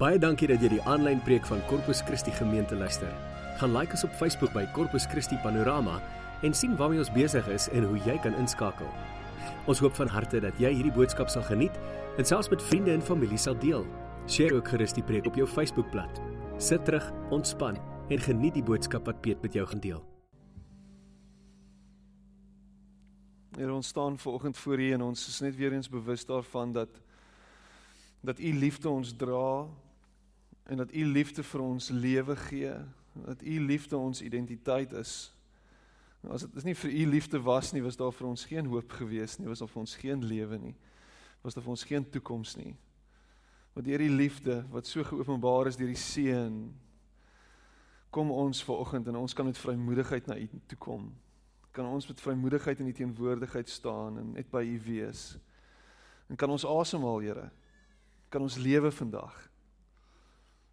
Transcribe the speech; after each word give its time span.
Baie 0.00 0.16
dankie 0.16 0.46
dat 0.48 0.62
jy 0.64 0.70
die 0.72 0.84
aanlyn 0.88 1.18
preek 1.20 1.44
van 1.44 1.60
Corpus 1.68 1.98
Christi 2.08 2.32
gemeente 2.32 2.72
luister. 2.72 3.10
Gaan 3.60 3.74
like 3.76 3.92
ons 3.92 4.06
op 4.06 4.14
Facebook 4.16 4.54
by 4.56 4.62
Corpus 4.72 5.04
Christi 5.04 5.36
Panorama 5.42 5.98
en 6.40 6.54
sien 6.56 6.72
waarmee 6.78 7.02
ons 7.02 7.10
besig 7.12 7.44
is 7.52 7.66
en 7.76 7.84
hoe 7.84 7.98
jy 8.06 8.14
kan 8.24 8.32
inskakel. 8.40 8.88
Ons 9.68 9.82
hoop 9.84 9.92
van 9.98 10.08
harte 10.08 10.40
dat 10.40 10.56
jy 10.56 10.70
hierdie 10.72 10.94
boodskap 10.96 11.28
sal 11.28 11.44
geniet 11.44 11.76
en 12.16 12.24
selfs 12.24 12.48
met 12.48 12.64
vriende 12.64 12.94
en 12.94 13.04
familie 13.04 13.36
sal 13.36 13.58
deel. 13.60 13.84
Deel 14.24 14.56
ook 14.56 14.70
gerus 14.72 14.96
die 14.96 15.04
preek 15.04 15.28
op 15.28 15.36
jou 15.36 15.44
Facebookblad. 15.44 16.22
Sit 16.56 16.88
terug, 16.88 17.04
ontspan 17.28 17.76
en 18.08 18.24
geniet 18.24 18.56
die 18.56 18.64
boodskap 18.64 19.04
wat 19.04 19.20
Piet 19.20 19.44
met 19.44 19.52
jou 19.52 19.66
gaan 19.68 19.84
deel. 19.84 20.00
Here 23.58 23.76
ons 23.76 23.92
staan 23.92 24.16
vanoggend 24.16 24.56
voor 24.64 24.80
U 24.80 24.90
en 24.96 25.06
ons 25.10 25.28
is 25.28 25.38
net 25.44 25.60
weer 25.60 25.76
eens 25.76 25.92
bewus 25.92 26.24
daarvan 26.24 26.72
dat 26.72 26.88
dat 28.24 28.40
U 28.40 28.56
liefde 28.64 28.88
ons 28.88 29.12
dra 29.12 29.68
en 30.70 30.78
dat 30.78 30.92
U 30.94 31.04
liefde 31.04 31.42
vir 31.42 31.60
ons 31.60 31.88
lewe 31.90 32.36
gee, 32.46 32.74
dat 33.26 33.42
U 33.42 33.60
liefde 33.60 33.96
ons 33.98 34.22
identiteit 34.22 34.92
is. 34.92 35.32
Nou 36.22 36.36
as 36.36 36.44
dit 36.46 36.60
is 36.60 36.66
nie 36.68 36.76
vir 36.78 36.92
U 36.92 37.06
liefde 37.10 37.40
was 37.42 37.72
nie, 37.74 37.82
was 37.82 37.98
daar 37.98 38.14
vir 38.14 38.28
ons 38.28 38.44
geen 38.46 38.68
hoop 38.70 38.94
gewees 39.00 39.38
nie, 39.40 39.48
was 39.50 39.64
daar 39.64 39.72
vir 39.72 39.82
ons 39.82 39.96
geen 39.98 40.22
lewe 40.22 40.60
nie. 40.62 40.76
Was 41.42 41.56
daar 41.56 41.64
vir 41.64 41.74
ons 41.74 41.84
geen 41.88 42.06
toekoms 42.10 42.54
nie. 42.60 42.76
Want 43.74 43.86
deur 43.86 44.02
die 44.04 44.12
liefde 44.12 44.60
wat 44.70 44.86
so 44.86 45.02
geopenbaar 45.04 45.70
is 45.70 45.78
deur 45.80 45.90
die 45.90 45.98
Seun 45.98 46.68
kom 48.10 48.30
ons 48.34 48.62
ver 48.66 48.82
oggend 48.82 49.06
en 49.08 49.16
ons 49.16 49.34
kan 49.34 49.46
met 49.46 49.58
vrymoedigheid 49.58 50.26
na 50.26 50.38
U 50.38 50.48
toe 50.70 50.78
kom. 50.78 51.10
Kan 51.74 51.86
ons 51.86 52.06
met 52.10 52.20
vrymoedigheid 52.20 52.78
in 52.82 52.90
U 52.90 52.92
teenwoordigheid 52.92 53.68
staan 53.70 54.18
en 54.18 54.32
net 54.38 54.50
by 54.50 54.62
U 54.66 54.80
wees. 54.86 55.32
En 56.30 56.38
kan 56.38 56.50
ons 56.50 56.66
asemhaal, 56.66 57.22
Here. 57.26 57.50
Kan 58.30 58.42
ons 58.42 58.58
lewe 58.58 58.90
vandag. 58.94 59.49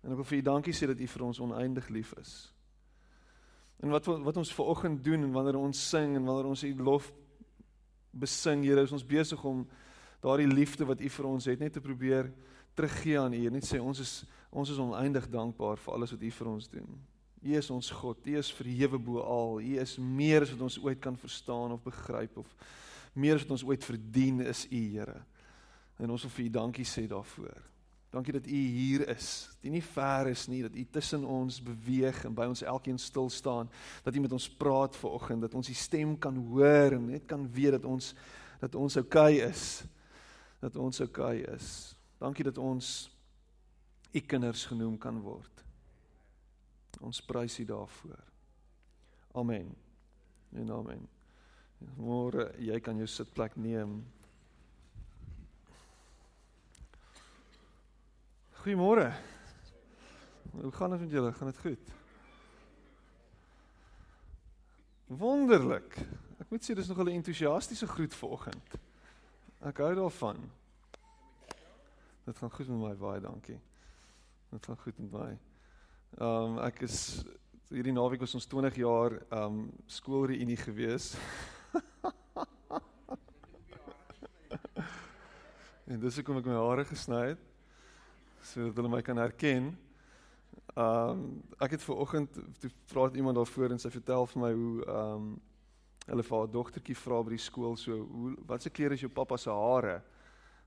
En 0.07 0.13
ek 0.15 0.21
wil 0.21 0.29
vir 0.29 0.37
U 0.39 0.43
dankie 0.47 0.71
sê 0.71 0.87
dat 0.87 1.01
U 1.03 1.07
vir 1.11 1.23
ons 1.27 1.39
oneindig 1.43 1.89
lief 1.91 2.13
is. 2.21 2.33
En 3.83 3.91
wat 3.91 4.05
wat 4.07 4.37
ons 4.39 4.53
ver 4.55 4.69
oggend 4.71 5.03
doen 5.03 5.27
en 5.27 5.33
wanneer 5.35 5.59
ons 5.59 5.81
sing 5.89 6.15
en 6.15 6.23
wanneer 6.23 6.47
ons 6.47 6.63
U 6.63 6.69
lof 6.79 7.11
besing, 8.15 8.63
Here, 8.63 8.87
is 8.87 8.95
ons 8.95 9.03
besig 9.03 9.43
om 9.43 9.65
daardie 10.23 10.47
liefde 10.47 10.87
wat 10.87 11.03
U 11.03 11.11
vir 11.11 11.27
ons 11.27 11.49
het 11.51 11.59
net 11.59 11.75
te 11.75 11.83
probeer 11.83 12.31
teruggee 12.79 13.19
aan 13.19 13.35
U. 13.35 13.43
Net 13.51 13.67
sê 13.67 13.83
ons 13.83 13.99
is 13.99 14.23
ons 14.47 14.71
is 14.71 14.79
oneindig 14.79 15.27
dankbaar 15.27 15.75
vir 15.83 15.93
alles 15.93 16.15
wat 16.15 16.23
U 16.23 16.31
vir 16.39 16.53
ons 16.55 16.71
doen. 16.71 16.97
U 17.43 17.53
is 17.59 17.69
ons 17.69 17.91
God. 17.99 18.23
U 18.23 18.39
is 18.39 18.55
verhewe 18.55 18.97
bo 18.97 19.21
al. 19.27 19.59
U 19.59 19.79
is 19.83 19.97
meer 19.99 20.47
as 20.47 20.55
wat 20.55 20.69
ons 20.71 20.79
ooit 20.87 21.03
kan 21.03 21.19
verstaan 21.19 21.75
of 21.75 21.83
begryp 21.83 22.39
of 22.39 22.55
meer 23.13 23.35
as 23.35 23.43
wat 23.43 23.57
ons 23.59 23.67
ooit 23.67 23.83
verdien 23.83 24.39
is 24.47 24.69
U, 24.71 24.85
Here. 24.95 25.19
En 25.99 26.15
ons 26.15 26.23
wil 26.23 26.39
vir 26.39 26.47
U 26.47 26.53
dankie 26.63 26.87
sê 26.87 27.09
daarvoor. 27.11 27.76
Dankie 28.17 28.33
dat 28.33 28.47
U 28.47 28.55
hier 28.55 29.07
is. 29.07 29.49
Dat 29.51 29.65
U 29.69 29.69
nie 29.69 29.83
ver 29.83 30.27
is 30.27 30.47
nie, 30.47 30.61
dat 30.65 30.75
U 30.75 30.85
tussen 30.89 31.23
ons 31.23 31.59
beweeg 31.61 32.23
en 32.25 32.33
by 32.33 32.47
ons 32.49 32.63
elkeen 32.65 32.97
stil 32.97 33.29
staan, 33.29 33.69
dat 34.03 34.15
U 34.15 34.23
met 34.23 34.31
ons 34.33 34.47
praat 34.49 34.97
vanoggend, 34.97 35.43
dat 35.45 35.53
ons 35.53 35.69
U 35.69 35.73
stem 35.77 36.15
kan 36.17 36.39
hoor 36.49 36.97
en 36.97 37.05
net 37.11 37.27
kan 37.29 37.45
weet 37.53 37.77
dat 37.77 37.85
ons 37.85 38.15
dat 38.57 38.73
ons 38.75 38.97
oukei 38.97 39.37
okay 39.37 39.49
is. 39.51 39.83
Dat 40.59 40.79
ons 40.81 41.01
oukei 41.05 41.43
okay 41.43 41.53
is. 41.59 41.93
Dankie 42.17 42.47
dat 42.47 42.57
ons 42.57 43.05
U 44.09 44.19
kinders 44.19 44.65
genoem 44.65 44.97
kan 44.97 45.21
word. 45.21 45.63
Ons 47.05 47.21
prys 47.21 47.59
U 47.61 47.65
daarvoor. 47.69 48.17
Amen. 49.37 49.75
En 50.57 50.73
amen. 50.73 51.05
Môre 52.01 52.49
jy 52.57 52.81
kan 52.81 52.97
jou 52.97 53.05
sitplek 53.05 53.61
neem. 53.61 53.99
Goeiemôre. 58.67 59.13
Hoe 60.51 60.71
gaan 60.71 60.89
dit 60.89 60.99
met 60.99 61.11
julle? 61.11 61.33
Gaan 61.33 61.47
dit 61.47 61.57
goed? 61.57 61.89
Wonderlik. 65.05 65.97
Ek 66.43 66.49
moet 66.51 66.67
sê 66.67 66.75
dis 66.75 66.87
nog 66.87 66.99
'n 66.99 67.07
entoesiastiese 67.07 67.87
groet 67.87 68.15
vanoggend. 68.15 68.75
Ek 69.63 69.77
hou 69.77 69.95
daarvan. 69.95 70.51
Dit 72.25 72.37
gaan 72.37 72.51
goed 72.51 72.67
met 72.67 72.77
my 72.77 72.95
baie 72.95 73.21
dankie. 73.21 73.59
Dit 74.51 74.65
gaan 74.65 74.77
goed 74.77 74.99
met 74.99 75.11
my. 75.11 75.39
Ehm 76.17 76.27
um, 76.27 76.59
ek 76.59 76.81
is 76.81 77.23
hierdie 77.69 77.95
naweek 77.95 78.19
was 78.19 78.33
ons 78.33 78.47
20 78.47 78.75
jaar 78.75 79.11
ehm 79.31 79.43
um, 79.43 79.71
skoolreunie 79.85 80.57
gewees. 80.57 81.15
en 85.91 85.99
dis 85.99 86.15
hoekom 86.15 86.37
ek 86.37 86.45
my 86.45 86.53
hare 86.53 86.85
gesny 86.85 87.27
het 87.27 87.46
sodat 88.41 88.75
hulle 88.75 88.89
my 88.89 89.01
kan 89.01 89.17
herken. 89.17 89.77
Ehm 90.75 91.09
um, 91.09 91.43
ek 91.59 91.71
het 91.71 91.83
ver 91.83 91.95
oggend 91.95 92.33
toe 92.59 92.71
vra 92.91 93.09
iemand 93.13 93.35
daarvoor 93.35 93.71
en 93.71 93.79
sy 93.79 93.89
vertel 93.89 94.27
vir 94.33 94.41
my 94.41 94.53
hoe 94.53 94.85
ehm 94.85 95.15
um, 95.15 95.39
hulle 96.07 96.23
vir 96.23 96.37
haar 96.37 96.51
dogtertjie 96.51 96.95
vra 96.95 97.23
by 97.23 97.33
die 97.33 97.43
skool 97.43 97.75
so 97.75 97.97
hoe 97.97 98.35
wat 98.47 98.63
se 98.63 98.69
kleur 98.69 98.93
is 98.95 99.01
jou 99.01 99.11
pappa 99.11 99.37
se 99.37 99.51
hare? 99.51 100.01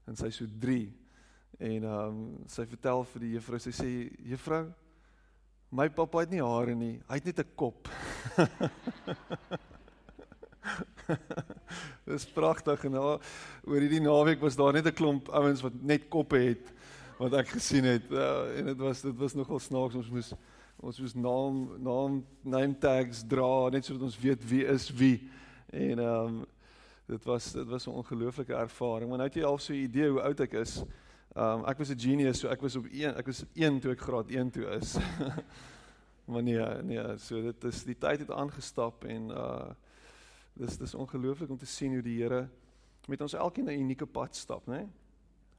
En 0.07 0.17
sy 0.17 0.31
so 0.31 0.47
3. 0.61 0.93
En 1.59 1.85
ehm 1.85 2.09
um, 2.09 2.45
sy 2.47 2.67
vertel 2.67 3.05
vir 3.13 3.27
die 3.27 3.35
juffrou 3.37 3.59
sy 3.59 3.73
sê 3.73 3.91
juffrou 4.33 4.67
My 5.71 5.87
pappa 5.95 6.25
het 6.25 6.33
nie 6.33 6.41
hare 6.43 6.75
nie, 6.75 6.97
hy 7.07 7.15
het 7.15 7.27
net 7.31 7.39
'n 7.39 7.55
kop. 7.55 7.89
Dis 12.11 12.27
pragtig 12.35 12.85
en 12.85 12.95
oor 12.99 13.79
hierdie 13.79 14.03
naweek 14.03 14.43
was 14.43 14.59
daar 14.59 14.73
net 14.73 14.87
'n 14.87 14.99
klomp 14.99 15.29
ouens 15.29 15.63
wat 15.63 15.73
net 15.83 16.09
koppe 16.11 16.39
het 16.39 16.73
wat 17.21 17.37
ek 17.43 17.53
gesien 17.57 17.85
het 17.85 18.09
uh, 18.13 18.59
en 18.59 18.71
dit 18.73 18.81
was 18.81 19.03
dit 19.05 19.17
was 19.21 19.37
nogal 19.37 19.61
snaaks 19.61 19.99
ons 20.01 20.09
moes 20.11 20.33
ons 20.81 21.01
moes 21.03 21.15
naam 21.15 21.61
naam 21.85 22.23
name 22.43 22.79
tags 22.81 23.21
dra 23.29 23.69
net 23.75 23.85
sodat 23.85 24.09
ons 24.09 24.21
weet 24.23 24.49
wie 24.49 24.65
is 24.65 24.89
wie 25.03 25.19
en 25.71 25.99
ehm 25.99 26.41
um, 26.41 26.41
dit 27.11 27.25
was 27.27 27.53
dit 27.53 27.67
was 27.67 27.87
'n 27.87 27.99
ongelooflike 28.01 28.55
ervaring 28.55 29.09
maar 29.11 29.19
nou 29.19 29.29
het 29.29 29.37
jy 29.37 29.45
al 29.45 29.59
so 29.59 29.73
'n 29.73 29.85
idee 29.85 30.09
hoe 30.09 30.23
oud 30.23 30.41
ek 30.41 30.53
is 30.53 30.83
Um 31.37 31.65
ek 31.65 31.79
was 31.79 31.91
'n 31.91 31.99
genius, 31.99 32.41
so 32.41 32.49
ek 32.49 32.61
was 32.61 32.77
op 32.77 32.87
1, 32.91 33.15
ek 33.15 33.27
was 33.27 33.45
1 33.55 33.81
toe 33.81 33.93
ek 33.93 34.01
graad 34.01 34.31
1 34.31 34.51
toe 34.51 34.67
is. 34.75 34.97
maar 36.31 36.43
nee, 36.43 36.59
nee, 36.83 37.19
so 37.19 37.43
dit 37.43 37.65
is 37.65 37.85
die 37.85 37.95
tyd 37.99 38.19
het 38.19 38.31
aangestap 38.31 39.05
en 39.05 39.31
uh 39.31 39.71
dis 40.59 40.77
dis 40.77 40.95
ongelooflik 40.95 41.51
om 41.51 41.59
te 41.59 41.67
sien 41.67 41.93
hoe 41.93 42.03
die 42.03 42.19
Here 42.19 42.49
met 43.07 43.21
ons 43.21 43.35
elkeen 43.35 43.71
'n 43.71 43.79
unieke 43.79 44.07
pad 44.07 44.37
stap, 44.37 44.67
né? 44.67 44.89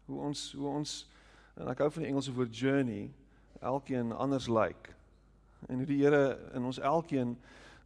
Hoe 0.06 0.20
ons 0.20 0.52
hoe 0.52 0.68
ons 0.68 1.08
en 1.56 1.68
ek 1.68 1.80
hou 1.80 1.92
van 1.92 2.04
die 2.04 2.10
Engelse 2.10 2.34
woord 2.34 2.58
journey, 2.58 3.12
elkeen 3.60 4.12
anders 4.12 4.48
lyk. 4.48 4.88
Like, 4.88 4.96
en 5.70 5.78
hoe 5.78 5.86
die 5.86 6.00
Here 6.02 6.38
in 6.56 6.66
ons 6.66 6.80
elkeen 6.80 7.36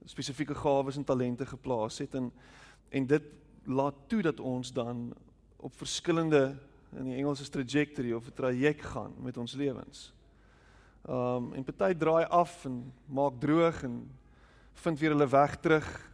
spesifieke 0.06 0.56
gawes 0.56 0.98
en 1.00 1.04
talente 1.04 1.46
geplaas 1.46 2.00
het 2.04 2.16
en 2.16 2.32
en 2.90 3.08
dit 3.10 3.24
laat 3.66 3.96
toe 4.08 4.22
dat 4.22 4.40
ons 4.40 4.70
dan 4.72 5.10
op 5.58 5.74
verskillende 5.76 6.56
in 6.96 7.10
die 7.10 7.16
Engels 7.18 7.42
is 7.42 7.50
trajectory 7.50 8.14
of 8.14 8.28
'n 8.28 8.34
traject 8.36 8.86
gaan 8.86 9.14
met 9.18 9.38
ons 9.38 9.54
lewens. 9.54 10.14
Um 11.10 11.54
en 11.54 11.64
party 11.64 11.94
draai 11.94 12.26
af 12.26 12.66
en 12.66 12.94
maak 13.06 13.40
droog 13.40 13.84
en 13.84 14.12
vind 14.74 15.00
weer 15.00 15.10
hulle 15.10 15.28
weg 15.28 15.56
terug. 15.60 16.12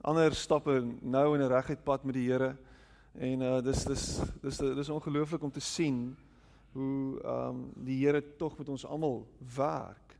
Ander 0.00 0.34
stappe 0.34 0.84
nou 1.00 1.34
in 1.34 1.42
'n 1.42 1.48
reguit 1.48 1.84
pad 1.84 2.04
met 2.04 2.14
die 2.14 2.30
Here. 2.30 2.56
En 3.14 3.40
uh 3.40 3.62
dis 3.62 3.84
dis 3.84 4.20
dis 4.42 4.56
dis 4.56 4.88
ongelooflik 4.88 5.42
om 5.42 5.50
te 5.50 5.60
sien 5.60 6.16
hoe 6.72 7.20
um 7.24 7.64
die 7.84 7.98
Here 8.04 8.22
tog 8.36 8.58
met 8.58 8.68
ons 8.68 8.86
almal 8.86 9.24
werk 9.56 10.16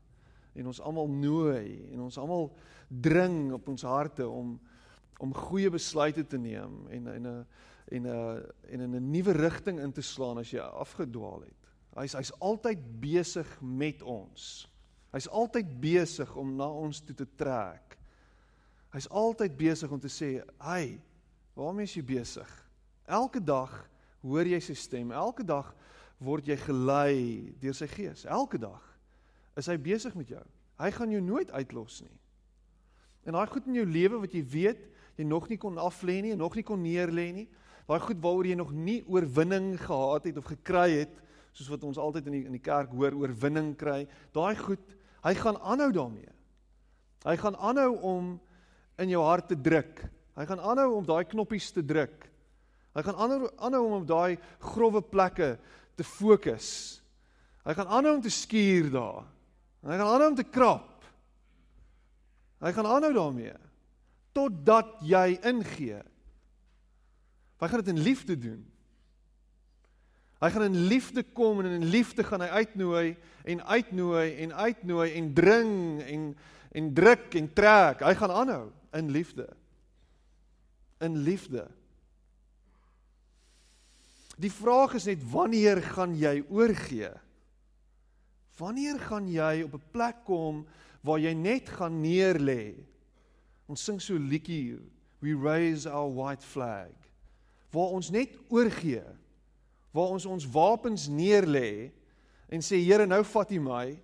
en 0.53 0.67
ons 0.67 0.81
almal 0.83 1.07
nooi 1.07 1.87
en 1.91 2.07
ons 2.07 2.17
almal 2.19 2.49
dring 2.87 3.53
op 3.55 3.67
ons 3.71 3.87
harte 3.87 4.27
om 4.27 4.57
om 5.21 5.33
goeie 5.37 5.69
besluite 5.69 6.23
te 6.25 6.37
neem 6.41 6.87
en 6.89 7.07
en 7.07 7.27
'n 7.27 7.45
en 7.91 8.07
'n 8.07 8.45
en 8.69 8.79
in 8.81 8.95
'n 8.95 9.11
nuwe 9.11 9.31
rigting 9.31 9.79
in 9.79 9.91
te 9.91 10.01
slaan 10.01 10.37
as 10.37 10.51
jy 10.51 10.59
afgedwaal 10.59 11.41
het. 11.41 11.61
Hy's 11.95 12.13
hy's 12.13 12.31
altyd 12.39 12.79
besig 12.99 13.61
met 13.61 14.01
ons. 14.01 14.67
Hy's 15.11 15.27
altyd 15.27 15.79
besig 15.79 16.35
om 16.35 16.55
na 16.55 16.67
ons 16.67 17.01
toe 17.01 17.15
te 17.15 17.27
trek. 17.35 17.97
Hy's 18.91 19.07
altyd 19.09 19.57
besig 19.57 19.91
om 19.91 19.99
te 19.99 20.07
sê, 20.07 20.43
"Hey, 20.59 21.01
waarmee 21.53 21.83
is 21.83 21.93
jy 21.93 22.03
besig?" 22.03 22.69
Elke 23.05 23.43
dag 23.43 23.89
hoor 24.21 24.45
jy 24.45 24.59
sy 24.59 24.73
stem. 24.73 25.11
Elke 25.11 25.43
dag 25.43 25.75
word 26.21 26.47
jy 26.47 26.57
gelei 26.61 27.15
deur 27.61 27.75
sy 27.75 27.87
gees. 27.89 28.25
Elke 28.29 28.59
dag 28.61 28.81
is 29.57 29.67
hy 29.67 29.77
besig 29.81 30.13
met 30.15 30.29
jou. 30.29 30.43
Hy 30.81 30.91
gaan 30.95 31.13
jou 31.13 31.21
nooit 31.21 31.49
uitlos 31.51 32.01
nie. 32.05 32.13
En 33.25 33.37
daai 33.37 33.49
goed 33.49 33.67
in 33.69 33.81
jou 33.81 33.85
lewe 33.85 34.21
wat 34.23 34.33
jy 34.33 34.43
weet 34.45 34.87
jy 35.19 35.25
nog 35.27 35.49
nie 35.51 35.59
kon 35.59 35.77
aflê 35.81 36.21
nie, 36.23 36.35
nog 36.39 36.55
nie 36.57 36.63
kon 36.65 36.79
neerlê 36.81 37.27
nie, 37.35 37.47
daai 37.91 37.99
goed 37.99 38.21
waaroor 38.23 38.47
jy 38.47 38.55
nog 38.55 38.71
nie 38.71 39.01
oorwinning 39.09 39.73
gehad 39.81 40.29
het 40.29 40.37
of 40.39 40.47
gekry 40.49 41.01
het 41.01 41.17
soos 41.51 41.69
wat 41.73 41.83
ons 41.83 41.99
altyd 41.99 42.29
in 42.29 42.37
die 42.37 42.45
in 42.47 42.55
die 42.55 42.63
kerk 42.63 42.93
hoor 42.95 43.15
oorwinning 43.19 43.73
kry 43.79 44.05
daai 44.35 44.55
goed 44.59 44.95
hy 45.25 45.33
gaan 45.37 45.59
aanhou 45.59 45.89
daarmee 45.95 46.31
hy 47.25 47.35
gaan 47.41 47.57
aanhou 47.59 47.91
om 48.13 48.31
in 49.01 49.11
jou 49.11 49.23
hart 49.25 49.51
te 49.51 49.59
druk 49.59 50.03
hy 50.37 50.47
gaan 50.47 50.63
aanhou 50.63 50.93
om 50.99 51.07
daai 51.07 51.25
knoppies 51.33 51.71
te 51.75 51.83
druk 51.83 52.29
hy 52.95 53.03
gaan 53.07 53.19
aanhou 53.25 53.51
aanhou 53.57 53.83
om 53.89 53.97
op 53.99 54.07
daai 54.07 54.39
grouwe 54.71 55.03
plekke 55.03 55.55
te 56.01 56.07
fokus 56.07 57.01
Hy 57.61 57.75
gaan 57.77 57.91
aanhou 57.93 58.15
om 58.17 58.23
te 58.23 58.33
skuur 58.33 58.89
daar. 58.93 59.25
Hy 59.85 59.97
gaan 59.97 60.07
aanhou 60.07 60.29
om 60.31 60.37
te 60.37 60.47
krap. 60.49 61.05
Hy 62.61 62.71
gaan 62.73 62.89
aanhou 62.89 63.13
daarmee 63.13 63.57
totdat 64.31 65.01
jy 65.03 65.35
ingee. 65.43 65.99
Hy 67.59 67.67
gaan 67.67 67.81
dit 67.83 67.91
in 67.91 67.99
liefde 67.99 68.37
doen. 68.39 68.61
Hy 70.39 70.49
gaan 70.53 70.69
in 70.69 70.77
liefde 70.87 71.25
kom 71.35 71.59
en 71.59 71.67
in 71.67 71.89
liefde 71.91 72.23
gaan 72.23 72.41
hy 72.41 72.47
uitnooi 72.63 73.09
en 73.43 73.65
uitnooi 73.65 74.29
en 74.45 74.55
uitnooi 74.55 75.09
en 75.19 75.27
dring 75.37 75.75
en 76.01 76.31
en 76.71 76.93
druk 76.95 77.35
en 77.35 77.49
trek. 77.53 78.05
Hy 78.07 78.13
gaan 78.15 78.31
aanhou 78.31 78.63
in 78.95 79.11
liefde. 79.11 79.49
In 81.03 81.19
liefde. 81.27 81.67
Die 84.41 84.51
vraag 84.51 84.95
is 84.97 85.05
net 85.05 85.21
wanneer 85.29 85.81
gaan 85.93 86.15
jy 86.17 86.39
oorgee? 86.49 87.11
Wanneer 88.57 88.99
gaan 88.99 89.27
jy 89.29 89.61
op 89.65 89.73
'n 89.77 89.89
plek 89.91 90.23
kom 90.25 90.65
waar 91.01 91.19
jy 91.19 91.33
net 91.33 91.69
gaan 91.69 92.01
neerlê? 92.01 92.73
Ons 93.67 93.83
sing 93.83 94.01
so 94.01 94.17
liedjie, 94.17 94.79
we 95.19 95.33
raise 95.33 95.89
our 95.89 96.09
white 96.09 96.45
flag. 96.45 96.91
Waar 97.71 97.93
ons 97.93 98.09
net 98.09 98.37
oorgee. 98.49 99.03
Waar 99.91 100.11
ons 100.17 100.25
ons 100.25 100.45
wapens 100.45 101.07
neerlê 101.07 101.91
en 102.49 102.61
sê 102.61 102.81
Here, 102.83 103.05
nou 103.05 103.23
vat 103.23 103.51
U 103.51 103.59
my 103.59 104.01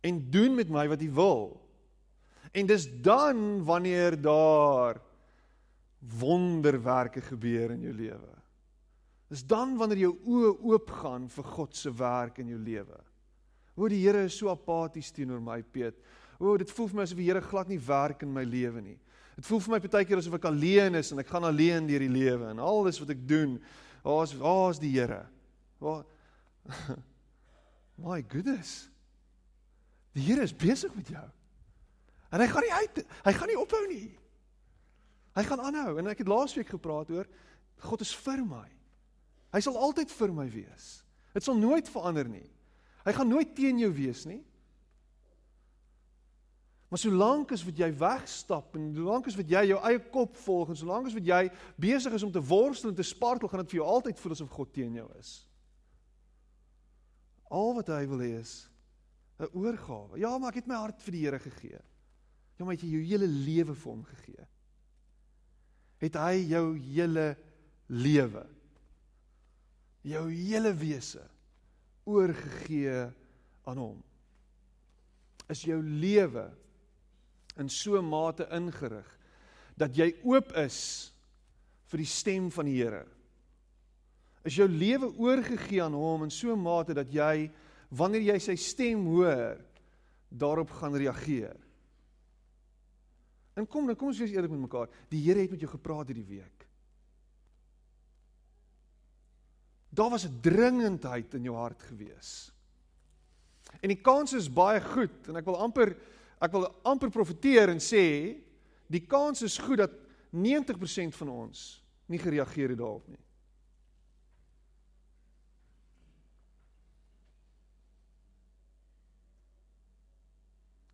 en 0.00 0.30
doen 0.30 0.54
met 0.54 0.68
my 0.68 0.88
wat 0.88 1.02
U 1.02 1.10
wil. 1.10 1.60
En 2.52 2.66
dis 2.66 2.86
dan 3.02 3.64
wanneer 3.64 4.20
daar 4.20 5.00
wonderwerke 6.18 7.20
gebeur 7.20 7.70
in 7.70 7.80
jou 7.80 7.92
lewe. 7.92 8.43
Dis 9.32 9.44
dan 9.48 9.76
wanneer 9.80 10.04
jou 10.04 10.12
oë 10.28 10.52
oop 10.70 10.90
gaan 11.00 11.28
vir 11.32 11.46
God 11.54 11.76
se 11.76 11.92
werk 11.96 12.38
in 12.42 12.52
jou 12.52 12.60
lewe. 12.60 13.00
O 13.74 13.88
die 13.90 14.02
Here 14.04 14.26
is 14.28 14.36
so 14.38 14.52
apaties 14.52 15.10
teenoor 15.12 15.40
my 15.42 15.60
Piet. 15.62 15.96
O 16.38 16.56
dit 16.58 16.70
voel 16.70 16.90
vir 16.90 16.98
my 16.98 17.06
asof 17.06 17.18
die 17.18 17.28
Here 17.30 17.42
glad 17.42 17.70
nie 17.72 17.80
werk 17.80 18.22
in 18.22 18.32
my 18.34 18.44
lewe 18.46 18.82
nie. 18.84 18.98
Dit 19.34 19.48
voel 19.48 19.62
vir 19.64 19.74
my 19.74 19.80
baie 19.82 20.06
keer 20.06 20.20
asof 20.20 20.36
ek 20.38 20.50
alleen 20.50 21.00
is 21.00 21.10
en 21.12 21.22
ek 21.22 21.30
gaan 21.32 21.46
alleen 21.48 21.88
deur 21.88 22.04
die 22.04 22.12
lewe 22.12 22.52
en 22.52 22.62
alles 22.62 23.00
wat 23.02 23.14
ek 23.16 23.24
doen, 23.26 23.56
waar's 24.04 24.34
waar's 24.38 24.82
die 24.82 24.92
Here? 24.94 25.24
Waar 25.82 26.04
My 28.04 28.22
goodness. 28.26 28.88
Die 30.14 30.22
Here 30.26 30.42
is 30.42 30.54
besig 30.54 30.94
met 30.94 31.10
jou. 31.10 31.26
En 32.34 32.42
hy 32.42 32.46
gaan 32.50 32.66
nie 32.66 32.74
uit 32.74 33.02
hy 33.26 33.34
gaan 33.34 33.50
nie 33.50 33.58
ophou 33.58 33.82
nie. 33.90 34.06
Hy 35.34 35.42
gaan 35.48 35.62
aanhou 35.66 35.98
en 35.98 36.12
ek 36.12 36.22
het 36.22 36.30
laasweek 36.30 36.70
gepraat 36.70 37.10
oor 37.10 37.26
God 37.84 38.02
is 38.06 38.14
vir 38.14 38.44
my. 38.46 38.66
Hy 39.54 39.62
sal 39.62 39.78
altyd 39.78 40.10
vir 40.10 40.32
my 40.34 40.48
wees. 40.50 40.88
Dit 41.34 41.46
sal 41.46 41.54
nooit 41.58 41.86
verander 41.90 42.26
nie. 42.26 42.48
Hy 43.04 43.12
gaan 43.14 43.30
nooit 43.30 43.54
teen 43.54 43.78
jou 43.78 43.90
wees 43.94 44.24
nie. 44.26 44.40
Maar 46.90 47.00
solank 47.02 47.52
as 47.54 47.64
wat 47.66 47.78
jy 47.78 47.88
wegstap 47.98 48.76
en 48.78 48.90
solank 48.94 49.26
as 49.30 49.38
wat 49.38 49.48
jy 49.50 49.64
jou 49.72 49.78
eie 49.88 50.02
kop 50.14 50.36
volg 50.44 50.70
en 50.70 50.78
solank 50.78 51.08
as 51.10 51.16
wat 51.16 51.26
jy 51.26 51.40
besig 51.80 52.14
is 52.14 52.26
om 52.26 52.30
te 52.34 52.42
worstel 52.42 52.92
en 52.92 52.98
te 52.98 53.06
spartel, 53.06 53.50
gaan 53.50 53.64
dit 53.64 53.74
vir 53.74 53.80
jou 53.80 53.88
altyd 53.96 54.20
voel 54.20 54.36
asof 54.36 54.52
God 54.54 54.70
teen 54.74 54.94
jou 55.00 55.06
is. 55.18 55.32
Al 57.50 57.74
wat 57.78 57.90
hy 57.94 58.04
wil 58.10 58.22
hê 58.22 58.30
is 58.40 58.54
'n 59.38 59.50
oorgawe. 59.50 60.18
Ja, 60.18 60.38
maar 60.38 60.50
ek 60.50 60.62
het 60.62 60.66
my 60.70 60.78
hart 60.78 61.02
vir 61.02 61.12
die 61.12 61.24
Here 61.24 61.38
gegee. 61.38 61.80
Ja, 62.58 62.64
maar 62.64 62.74
het 62.74 62.82
jy 62.82 62.90
jou 62.90 63.02
hele 63.02 63.26
lewe 63.26 63.74
vir 63.74 63.90
hom 63.90 64.04
gegee? 64.04 64.46
Het 65.98 66.14
hy 66.14 66.34
jou 66.46 66.78
hele 66.78 67.36
lewe 67.88 68.46
jou 70.04 70.24
hele 70.28 70.74
wese 70.76 71.22
oorgegee 72.04 73.06
aan 73.64 73.80
hom? 73.80 73.98
Is 75.48 75.64
jou 75.64 75.80
lewe 75.82 76.46
in 77.60 77.68
so 77.72 78.00
mate 78.02 78.46
ingerig 78.52 79.08
dat 79.78 79.96
jy 79.96 80.12
oop 80.22 80.52
is 80.60 80.78
vir 81.90 82.02
die 82.04 82.08
stem 82.08 82.50
van 82.54 82.68
die 82.68 82.78
Here? 82.78 83.04
is 84.44 84.58
jou 84.60 84.66
lewe 84.68 85.08
oorgegee 85.16 85.80
aan 85.82 85.96
hom 85.96 86.26
in 86.26 86.32
so 86.32 86.54
mate 86.56 86.94
dat 86.96 87.08
jy 87.12 87.48
wanneer 87.94 88.26
jy 88.28 88.38
sy 88.42 88.56
stem 88.60 89.06
hoor 89.08 89.56
daarop 90.28 90.72
gaan 90.80 90.96
reageer. 90.98 91.56
En 93.54 93.68
kom 93.70 93.86
dan 93.86 93.96
kom 93.96 94.10
ons 94.10 94.20
wees 94.20 94.34
eerlik 94.34 94.52
met 94.52 94.64
mekaar. 94.66 94.90
Die 95.08 95.22
Here 95.24 95.40
het 95.40 95.52
met 95.54 95.62
jou 95.62 95.70
gepraat 95.70 96.10
hierdie 96.10 96.26
week. 96.26 96.53
Daar 99.94 100.10
was 100.10 100.26
'n 100.26 100.40
dringendheid 100.40 101.34
in 101.34 101.42
jou 101.42 101.56
hart 101.56 101.82
gewees. 101.82 102.52
En 103.80 103.88
die 103.88 104.00
kans 104.00 104.32
is 104.32 104.52
baie 104.52 104.80
goed 104.80 105.28
en 105.28 105.36
ek 105.36 105.44
wil 105.44 105.56
amper 105.56 105.96
ek 106.40 106.52
wil 106.52 106.66
amper 106.82 107.10
profeteer 107.10 107.68
en 107.68 107.80
sê 107.80 108.36
die 108.86 109.06
kans 109.06 109.42
is 109.42 109.58
goed 109.58 109.78
dat 109.78 109.92
90% 110.30 111.14
van 111.14 111.28
ons 111.28 111.84
nie 112.06 112.18
gereageer 112.18 112.68
het 112.68 112.78
daarop 112.78 113.06
nie. 113.08 113.20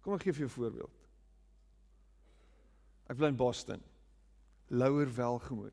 Kom 0.00 0.14
ek 0.14 0.22
gee 0.22 0.32
vir 0.32 0.46
jou 0.46 0.50
'n 0.50 0.58
voorbeeld. 0.58 0.96
Ek 3.10 3.16
bly 3.16 3.28
in 3.28 3.36
Boston. 3.36 3.82
Lower 4.68 5.14
welgemoed. 5.14 5.72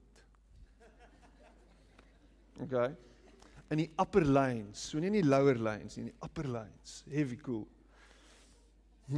OK. 2.59 2.97
In 3.69 3.77
die 3.77 3.89
upper 3.99 4.25
lanes, 4.25 4.89
so 4.89 4.99
nie 4.99 5.07
in 5.07 5.19
die 5.19 5.27
lower 5.27 5.57
lanes 5.59 5.97
nie, 5.97 6.05
in 6.05 6.11
die 6.11 6.19
upper 6.23 6.47
lanes. 6.47 7.03
Heavy 7.11 7.37
cool. 7.43 7.67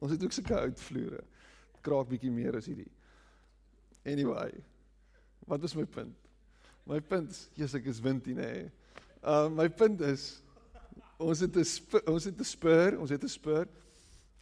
Ons 0.00 0.14
het 0.14 0.24
ook 0.24 0.34
sulke 0.34 0.58
uitvloere. 0.66 1.22
Kraak 1.84 2.08
bietjie 2.10 2.32
meer 2.32 2.56
as 2.58 2.66
hierdie. 2.70 2.90
Anyway. 4.08 4.50
Wat 5.50 5.62
is 5.64 5.74
my 5.74 5.84
punt? 5.84 6.14
My 6.86 7.00
punt 7.00 7.30
is, 7.30 7.48
jy's 7.58 7.74
ek 7.78 7.88
is 7.90 8.00
windie 8.02 8.36
nê. 8.36 8.70
Uh 9.20 9.48
my 9.52 9.68
punt 9.68 10.00
is 10.06 10.40
ons 11.20 11.42
het 11.44 11.56
'n 11.56 11.64
ons 12.08 12.24
het 12.24 12.38
'n 12.38 12.44
spur, 12.44 12.98
ons 12.98 13.10
het 13.10 13.24
'n 13.24 13.28
spur. 13.28 13.66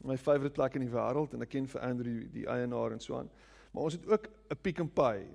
My 0.05 0.17
favourite 0.17 0.55
plek 0.55 0.75
in 0.77 0.87
die 0.87 0.95
wêreld 0.95 1.35
en 1.35 1.43
ek 1.43 1.51
ken 1.51 1.67
vir 1.67 1.81
Andrew 1.81 2.29
die 2.33 2.47
eienaar 2.47 2.93
en 2.93 3.01
so 3.01 3.17
aan. 3.19 3.31
Maar 3.73 3.83
ons 3.83 3.95
het 3.95 4.07
ook 4.07 4.29
'n 4.51 4.61
Pick 4.63 4.81
n 4.81 4.89
Pay. 4.89 5.27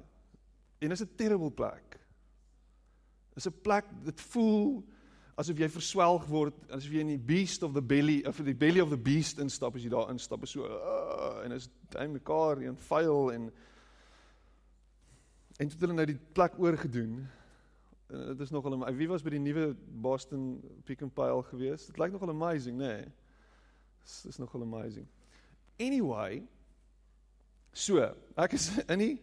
En 0.80 0.90
dit 0.90 0.92
is 0.92 1.02
'n 1.02 1.16
terrible 1.16 1.52
plek. 1.52 2.00
Dit 3.34 3.46
is 3.46 3.48
'n 3.48 3.62
plek 3.62 3.86
dit 4.04 4.22
voel 4.22 4.84
asof 5.36 5.58
jy 5.58 5.70
verswelg 5.70 6.26
word, 6.30 6.54
asof 6.70 6.92
jy 6.92 7.00
in 7.00 7.08
die 7.08 7.18
beast 7.18 7.64
of 7.64 7.74
the 7.74 7.82
belly 7.82 8.24
of 8.26 8.38
the 8.38 8.54
belly 8.54 8.82
of 8.82 8.90
the 8.90 8.98
beast 8.98 9.40
instap 9.40 9.76
as 9.76 9.84
jy 9.84 9.90
daar 9.90 10.12
instap. 10.12 10.46
So 10.48 10.66
uh, 10.66 11.46
en 11.46 11.52
is 11.52 11.70
hy 11.98 12.08
mekaar 12.08 12.62
en 12.62 12.78
vuil 12.78 13.32
en 13.32 13.52
en 15.60 15.70
toe 15.70 15.80
hulle 15.80 15.94
nou 15.94 16.06
die 16.06 16.20
plek 16.34 16.60
oorgedoen 16.60 17.28
dit 18.14 18.40
is 18.40 18.50
nogal 18.50 18.78
wie 18.94 19.08
was 19.10 19.24
by 19.24 19.34
die 19.34 19.42
nuwe 19.42 19.74
Boston 20.02 20.62
Pick 20.86 21.02
and 21.02 21.14
Pile 21.14 21.44
gewees? 21.50 21.88
Dit 21.90 21.98
lyk 21.98 22.12
nogal 22.12 22.30
amazing, 22.30 22.78
nê? 22.78 22.94
Nee. 23.02 23.12
Dis 24.04 24.26
is 24.26 24.38
nogal 24.38 24.62
amazing. 24.62 25.08
Anyway, 25.80 26.44
so, 27.72 28.04
ek 28.38 28.54
is 28.58 28.70
in 28.86 29.02
die 29.02 29.14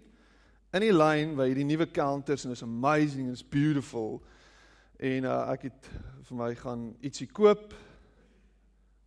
in 0.70 0.84
die 0.84 0.94
lyn 0.94 1.34
by 1.38 1.48
die 1.54 1.66
nuwe 1.66 1.88
counters 1.90 2.44
en 2.46 2.54
is 2.54 2.62
amazing 2.62 3.26
and 3.26 3.34
it's 3.34 3.46
beautiful. 3.46 4.20
En 5.00 5.26
uh, 5.26 5.42
ek 5.54 5.66
het 5.70 5.90
vir 6.28 6.38
my 6.38 6.50
gaan 6.58 6.90
ietsie 7.02 7.26
koop 7.26 7.74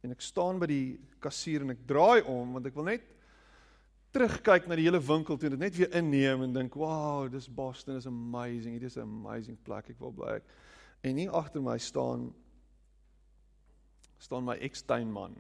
en 0.04 0.12
ek 0.12 0.24
staan 0.26 0.60
by 0.60 0.68
die 0.68 0.88
kassier 1.24 1.64
en 1.64 1.72
ek 1.72 1.86
draai 1.88 2.26
om 2.28 2.58
want 2.58 2.68
ek 2.68 2.76
wil 2.76 2.90
net 2.90 3.06
terugkyk 4.14 4.68
na 4.68 4.78
die 4.78 4.86
hele 4.86 5.02
winkel 5.02 5.40
toe 5.40 5.48
en 5.48 5.56
dit 5.56 5.64
net 5.64 5.78
weer 5.80 5.96
inneem 5.98 6.44
en 6.46 6.54
dink, 6.54 6.76
"Wow, 6.76 7.32
dis 7.32 7.48
Boston 7.48 7.96
is 7.96 8.06
amazing. 8.06 8.80
Dit 8.80 8.92
is 8.92 8.98
'n 8.98 9.08
amazing 9.08 9.58
plek. 9.64 9.90
Ek 9.90 10.00
wil 10.00 10.12
bly 10.12 10.36
ek." 10.36 10.44
En 11.02 11.18
hier 11.18 11.32
agter 11.32 11.62
my 11.62 11.78
staan 11.78 12.34
staan 14.18 14.44
my 14.44 14.56
ekstuinman. 14.56 15.36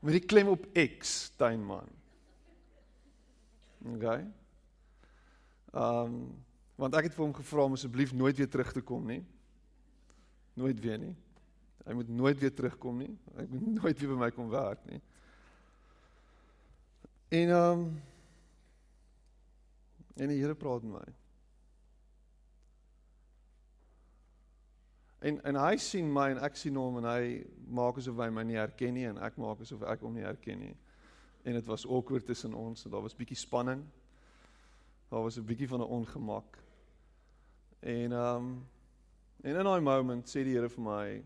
Met 0.00 0.18
die 0.18 0.24
klem 0.24 0.48
op 0.52 0.66
X, 0.72 1.32
tuinman. 1.36 1.88
OK. 3.94 4.02
Ehm 4.04 4.34
um, 5.76 6.18
want 6.76 6.92
ek 6.92 7.06
het 7.08 7.14
vir 7.16 7.24
hom 7.24 7.32
gevra 7.32 7.64
om 7.64 7.72
asseblief 7.72 8.10
nooit 8.12 8.36
weer 8.36 8.50
terug 8.52 8.68
te 8.72 8.82
kom 8.84 9.06
nie. 9.08 9.22
Nooit 10.60 10.80
weer 10.84 10.98
nie. 11.00 11.14
Hy 11.86 11.94
moet 11.96 12.08
nooit 12.12 12.40
weer 12.42 12.52
terugkom 12.52 12.98
nie. 13.00 13.14
Hy 13.36 13.46
moet 13.48 13.66
nooit 13.78 14.00
weer 14.00 14.10
by 14.10 14.18
my 14.20 14.28
kom 14.36 14.50
werk 14.52 14.82
nie. 14.90 15.00
En 17.28 17.54
ehm 17.54 17.86
um, 17.86 17.86
en 20.16 20.30
die 20.32 20.38
Here 20.40 20.54
praat 20.56 20.84
met 20.84 20.92
my. 21.00 21.14
En 25.26 25.40
en 25.42 25.56
hy 25.58 25.76
sien 25.82 26.06
my 26.12 26.28
en 26.30 26.42
ek 26.46 26.58
sien 26.58 26.76
hom 26.78 27.00
en 27.00 27.08
hy 27.10 27.22
maak 27.78 27.96
asof 27.98 28.20
hy 28.22 28.28
my 28.30 28.44
nie 28.46 28.58
herken 28.60 28.94
nie 28.94 29.06
en 29.08 29.18
ek 29.26 29.38
maak 29.42 29.62
asof 29.64 29.82
ek 29.82 30.04
hom 30.06 30.14
nie 30.14 30.26
herken 30.26 30.60
nie. 30.62 30.74
En 31.42 31.56
dit 31.58 31.70
was 31.70 31.86
awkward 31.86 32.26
tussen 32.28 32.54
ons 32.54 32.86
en 32.86 32.94
daar 32.94 33.02
was 33.02 33.16
bietjie 33.18 33.38
spanning. 33.38 33.82
Daar 35.10 35.24
was 35.26 35.38
'n 35.38 35.46
bietjie 35.46 35.68
van 35.68 35.80
'n 35.80 35.90
ongemak. 35.98 36.58
En 37.80 38.12
ehm 38.12 38.36
um, 38.36 38.66
en 39.42 39.56
in 39.56 39.64
daai 39.64 39.80
moment 39.80 40.28
sê 40.28 40.44
die 40.44 40.54
Here 40.54 40.68
vir 40.68 40.84
my 40.84 41.24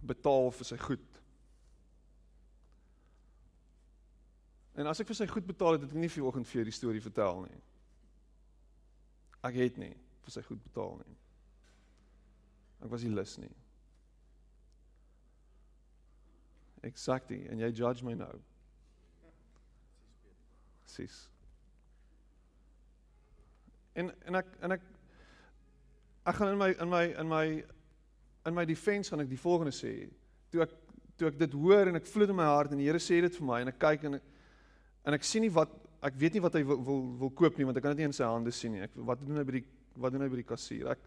betaal 0.00 0.50
vir 0.50 0.64
sy 0.64 0.76
goed. 0.76 1.22
En 4.74 4.86
as 4.86 5.00
ek 5.00 5.06
vir 5.06 5.16
sy 5.16 5.26
goed 5.26 5.46
betaal 5.46 5.72
het, 5.72 5.82
het 5.82 5.90
ek 5.90 5.98
nie 5.98 6.08
vir 6.08 6.24
oggend 6.24 6.48
vir 6.48 6.60
jou 6.60 6.64
die 6.64 6.78
storie 6.78 7.02
vertel 7.02 7.42
nie. 7.42 7.60
Ek 9.42 9.58
het 9.58 9.78
nie 9.80 9.94
vir 10.22 10.34
sy 10.34 10.42
goed 10.46 10.62
betaal 10.62 10.96
nie. 11.00 11.16
Ek 12.82 12.90
was 12.90 13.02
nie 13.06 13.14
lus 13.14 13.36
nie. 13.42 13.50
Exactly, 16.86 17.44
en 17.50 17.62
jy 17.62 17.70
judge 17.78 18.06
my 18.06 18.14
nou. 18.18 18.32
Sis. 20.90 21.28
En 23.98 24.10
en 24.26 24.40
ek 24.40 24.50
en 24.62 24.76
ek 24.78 24.88
ek 26.26 26.38
gaan 26.38 26.52
in 26.54 26.58
my 26.58 26.70
in 26.72 26.90
my 26.90 27.04
in 27.20 27.30
my 27.30 27.44
in 28.46 28.56
my 28.56 28.64
defense 28.66 29.10
gaan 29.10 29.22
ek 29.22 29.30
die 29.30 29.40
volgende 29.40 29.74
sê. 29.74 29.94
Toe 30.50 30.64
ek 30.66 30.74
toe 31.18 31.30
ek 31.30 31.38
dit 31.38 31.54
hoor 31.54 31.90
en 31.90 31.98
ek 31.98 32.08
dit 32.08 32.28
in 32.28 32.38
my 32.38 32.48
hart 32.50 32.74
en 32.74 32.82
die 32.82 32.88
Here 32.88 33.02
sê 33.02 33.20
dit 33.22 33.38
vir 33.38 33.46
my 33.46 33.60
en 33.62 33.70
ek 33.70 33.78
kyk 33.82 34.08
en 34.08 34.18
ek, 34.18 34.28
en 35.06 35.18
ek 35.18 35.26
sien 35.26 35.44
nie 35.44 35.52
wat 35.54 35.70
ek 36.02 36.18
weet 36.18 36.36
nie 36.36 36.42
wat 36.42 36.56
hy 36.58 36.64
wil 36.66 36.80
wil, 36.82 37.02
wil 37.20 37.30
koop 37.38 37.58
nie 37.58 37.66
want 37.68 37.78
ek 37.78 37.84
kan 37.84 37.94
dit 37.94 38.02
nie 38.02 38.10
in 38.10 38.16
sy 38.16 38.26
hande 38.26 38.52
sien 38.54 38.74
nie. 38.74 38.82
Ek 38.88 38.96
wat 39.08 39.22
doen 39.22 39.38
hy 39.38 39.46
by 39.46 39.58
die 39.60 39.66
wat 40.02 40.14
doen 40.14 40.24
hy 40.24 40.30
by 40.32 40.40
die 40.40 40.48
kassier? 40.48 40.94
Ek 40.94 41.04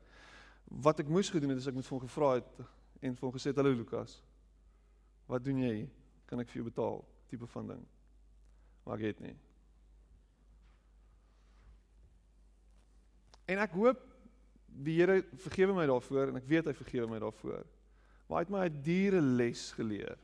wat 0.88 1.02
ek 1.04 1.12
moes 1.12 1.30
gedoen 1.34 1.54
het 1.54 1.62
is 1.62 1.68
ek 1.70 1.78
moet 1.78 1.88
vir 1.88 1.98
hom 1.98 2.06
gevra 2.06 2.32
het 2.38 2.64
en 3.02 3.18
vir 3.18 3.28
hom 3.28 3.36
gesê 3.36 3.52
het 3.52 3.60
hallo 3.62 3.76
Lukas. 3.76 4.20
Wat 5.30 5.44
doen 5.44 5.62
jy? 5.66 5.76
Kan 6.30 6.42
ek 6.42 6.50
vir 6.52 6.62
jou 6.62 6.70
betaal? 6.70 7.02
Tipe 7.30 7.50
van 7.50 7.74
ding. 7.74 7.84
Maar 8.86 9.02
ek 9.02 9.08
het 9.10 9.24
nie. 9.26 9.36
En 13.52 13.62
ek 13.62 13.74
hoop 13.78 14.02
die 14.86 14.98
Here 14.98 15.22
vergewe 15.40 15.76
my 15.76 15.86
daarvoor 15.90 16.32
en 16.32 16.40
ek 16.40 16.48
weet 16.50 16.70
hy 16.70 16.76
vergewe 16.78 17.10
my 17.10 17.20
daarvoor. 17.22 17.66
Maar 18.28 18.40
hy 18.40 18.46
het 18.46 18.54
my 18.54 18.64
'n 18.66 18.82
diere 18.84 19.22
les 19.22 19.72
geleer. 19.78 20.18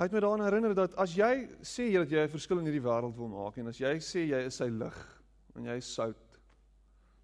Hy 0.00 0.06
het 0.08 0.14
my 0.16 0.20
daaraan 0.24 0.46
herinner 0.46 0.72
dat 0.72 0.94
as 0.96 1.12
jy 1.12 1.42
sê 1.60 1.90
dat 1.92 2.08
jy 2.08 2.22
'n 2.24 2.32
verskil 2.32 2.58
in 2.58 2.64
hierdie 2.64 2.80
wêreld 2.80 3.16
wil 3.20 3.28
maak 3.28 3.58
en 3.58 3.66
as 3.68 3.76
jy 3.76 3.98
sê 4.00 4.24
jy 4.24 4.46
is 4.46 4.56
sy 4.56 4.70
lig 4.72 4.96
en 5.54 5.66
jy 5.68 5.76
is 5.76 5.94
sout, 5.94 6.38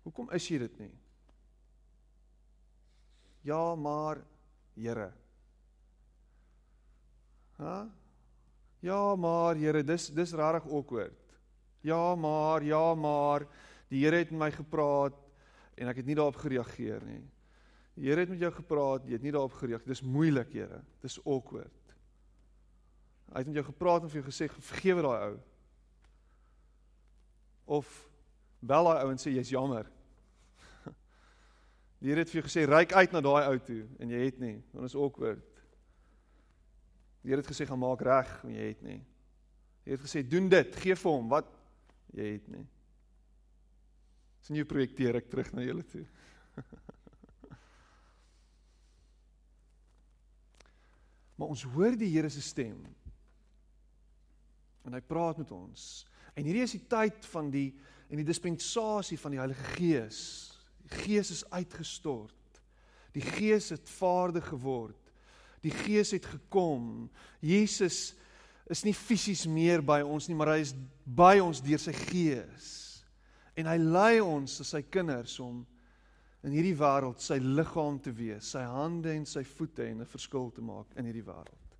hoekom 0.05 0.29
is 0.37 0.45
jy 0.51 0.59
dit 0.59 0.79
nie? 0.81 0.93
Ja, 3.45 3.75
maar 3.75 4.21
Here. 4.77 5.11
Ha? 7.57 7.89
Ja, 8.83 9.17
maar 9.17 9.57
Here, 9.57 9.83
dis 9.83 10.11
dis 10.11 10.35
regtig 10.35 10.71
awkward. 10.71 11.39
Ja, 11.83 12.15
maar, 12.15 12.63
ja, 12.63 12.95
maar 12.95 13.47
die 13.89 14.05
Here 14.05 14.17
het 14.17 14.31
met 14.31 14.41
my 14.41 14.51
gepraat 14.51 15.17
en 15.77 15.89
ek 15.89 15.97
het 15.97 16.07
nie 16.07 16.15
daarop 16.15 16.37
gereageer 16.37 17.01
nie. 17.07 17.25
Die 17.95 18.11
Here 18.11 18.21
het 18.21 18.29
met 18.29 18.39
jou 18.39 18.53
gepraat, 18.53 19.07
jy 19.07 19.13
het 19.13 19.23
nie 19.23 19.33
daarop 19.33 19.53
gereageer. 19.53 19.89
Dis 19.89 20.03
moeilik, 20.03 20.53
Here. 20.53 20.83
Dis 21.01 21.19
awkward. 21.25 21.86
Hy 23.33 23.43
het 23.43 23.49
met 23.51 23.59
jou 23.59 23.67
gepraat 23.67 24.03
en 24.05 24.11
vir 24.11 24.21
jou 24.21 24.29
gesê 24.29 24.49
vergewe 24.53 25.03
daai 25.05 25.21
ou. 25.27 25.37
Of 27.79 27.89
bel 28.63 28.85
daai 28.89 29.03
ou 29.03 29.11
en 29.13 29.21
sê 29.21 29.31
jy's 29.35 29.51
jammer. 29.53 29.87
Die 32.01 32.09
Here 32.11 32.23
het 32.23 32.31
vir 32.31 32.41
jou 32.41 32.47
gesê 32.47 32.63
ryk 32.69 32.95
uit 32.95 33.13
na 33.13 33.21
daai 33.25 33.45
ou 33.51 33.59
toe 33.67 33.83
en 33.99 34.09
jy 34.15 34.21
het 34.29 34.39
nie. 34.43 34.57
Dit 34.73 34.89
is 34.89 34.99
awkward. 34.99 35.45
Die 37.23 37.31
Here 37.33 37.43
het 37.43 37.51
gesê 37.51 37.65
gaan 37.67 37.83
maak 37.83 38.03
reg 38.07 38.31
en 38.47 38.53
jy 38.55 38.67
het 38.71 38.83
nie. 38.87 39.03
Hy 39.87 39.91
het 39.95 40.03
gesê 40.03 40.19
doen 40.27 40.49
dit, 40.51 40.71
gee 40.83 40.95
vir 40.99 41.13
hom 41.13 41.29
wat 41.31 41.49
jy 42.17 42.27
het 42.33 42.47
nie. 42.51 42.67
Sien 44.47 44.59
jy 44.59 44.65
projekteer 44.67 45.15
ek 45.19 45.31
terug 45.31 45.51
na 45.55 45.63
julle 45.67 45.85
toe. 45.91 46.07
maar 51.37 51.51
ons 51.51 51.67
hoor 51.75 51.95
die 51.99 52.13
Here 52.15 52.31
se 52.31 52.43
stem. 52.43 52.79
En 54.87 54.95
hy 54.95 55.03
praat 55.03 55.41
met 55.41 55.51
ons. 55.55 56.07
En 56.37 56.45
hierdie 56.45 56.65
is 56.67 56.77
die 56.77 56.87
tyd 56.89 57.27
van 57.33 57.51
die 57.51 57.71
en 58.07 58.21
die 58.21 58.29
dispensasie 58.29 59.19
van 59.19 59.35
die 59.35 59.41
Heilige 59.41 59.73
Gees. 59.75 60.21
Die 60.87 61.01
Gees 61.03 61.33
is 61.35 61.43
uitgestort. 61.51 62.61
Die 63.17 63.25
Gees 63.25 63.73
het 63.75 63.89
vaardig 63.97 64.47
geword. 64.53 65.13
Die 65.65 65.75
Gees 65.75 66.13
het 66.15 66.29
gekom. 66.31 67.09
Jesus 67.43 68.15
is 68.71 68.85
nie 68.87 68.95
fisies 68.95 69.47
meer 69.51 69.83
by 69.83 70.03
ons 70.07 70.29
nie, 70.29 70.37
maar 70.39 70.55
hy 70.55 70.63
is 70.63 70.75
by 71.05 71.37
ons 71.43 71.63
deur 71.65 71.83
sy 71.83 71.95
Gees. 72.07 72.69
En 73.59 73.71
hy 73.71 73.77
lei 73.81 74.13
ons 74.23 74.61
as 74.63 74.75
sy 74.75 74.83
kinders 74.85 75.39
om 75.43 75.65
in 76.47 76.55
hierdie 76.55 76.77
wêreld 76.79 77.23
sy 77.23 77.41
liggaam 77.43 77.99
te 78.03 78.13
wees, 78.15 78.53
sy 78.53 78.63
hande 78.69 79.11
en 79.17 79.25
sy 79.27 79.43
voete 79.57 79.87
en 79.87 80.03
'n 80.03 80.13
verskil 80.13 80.51
te 80.55 80.63
maak 80.63 80.87
in 80.97 81.09
hierdie 81.09 81.27
wêreld. 81.27 81.79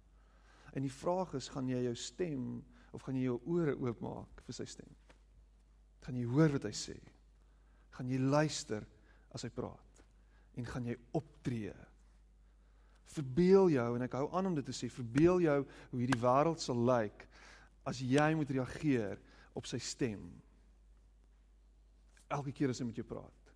En 0.75 0.83
die 0.83 0.93
vraag 0.93 1.35
is, 1.35 1.49
gaan 1.49 1.69
jy 1.69 1.83
jou 1.85 1.95
stem 1.95 2.65
of 2.93 3.03
gaan 3.03 3.19
jy 3.19 3.27
jou 3.27 3.41
ore 3.57 3.75
oopmaak 3.81 4.45
vir 4.47 4.57
sy 4.57 4.67
stem? 4.69 4.93
Gaan 6.07 6.21
jy 6.21 6.29
hoor 6.31 6.55
wat 6.55 6.69
hy 6.69 6.75
sê? 6.77 6.97
Gaan 7.97 8.11
jy 8.13 8.21
luister 8.23 8.87
as 9.35 9.47
hy 9.47 9.51
praat? 9.55 10.03
En 10.57 10.69
gaan 10.69 10.87
jy 10.89 10.97
optree 11.19 11.75
Verbeel 13.17 13.71
jou 13.77 13.87
en 13.97 14.05
ek 14.05 14.17
hou 14.19 14.27
aan 14.35 14.51
om 14.51 14.57
dit 14.57 14.67
te 14.67 14.75
sê, 14.75 14.91
verbeel 14.91 15.45
jou 15.47 15.61
hoe 15.63 16.01
hierdie 16.01 16.21
wêreld 16.21 16.63
sal 16.63 16.81
lyk 16.89 17.27
as 17.87 18.03
jy 18.03 18.27
moet 18.37 18.51
reageer 18.51 19.21
op 19.57 19.69
sy 19.71 19.79
stem. 19.81 20.25
Elke 22.35 22.53
keer 22.53 22.73
as 22.73 22.83
hy 22.83 22.89
met 22.89 22.99
jou 22.99 23.07
praat. 23.07 23.53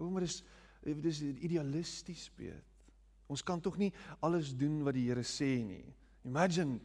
O, 0.00 0.08
maar 0.08 0.24
dis 0.24 0.40
dis 0.82 1.20
idealisties 1.22 2.24
beet. 2.34 2.88
Ons 3.30 3.44
kan 3.46 3.60
tog 3.62 3.76
nie 3.78 3.92
alles 4.24 4.50
doen 4.58 4.80
wat 4.82 4.96
die 4.96 5.04
Here 5.06 5.22
sê 5.22 5.60
nie. 5.62 5.84
Imagine 6.26 6.80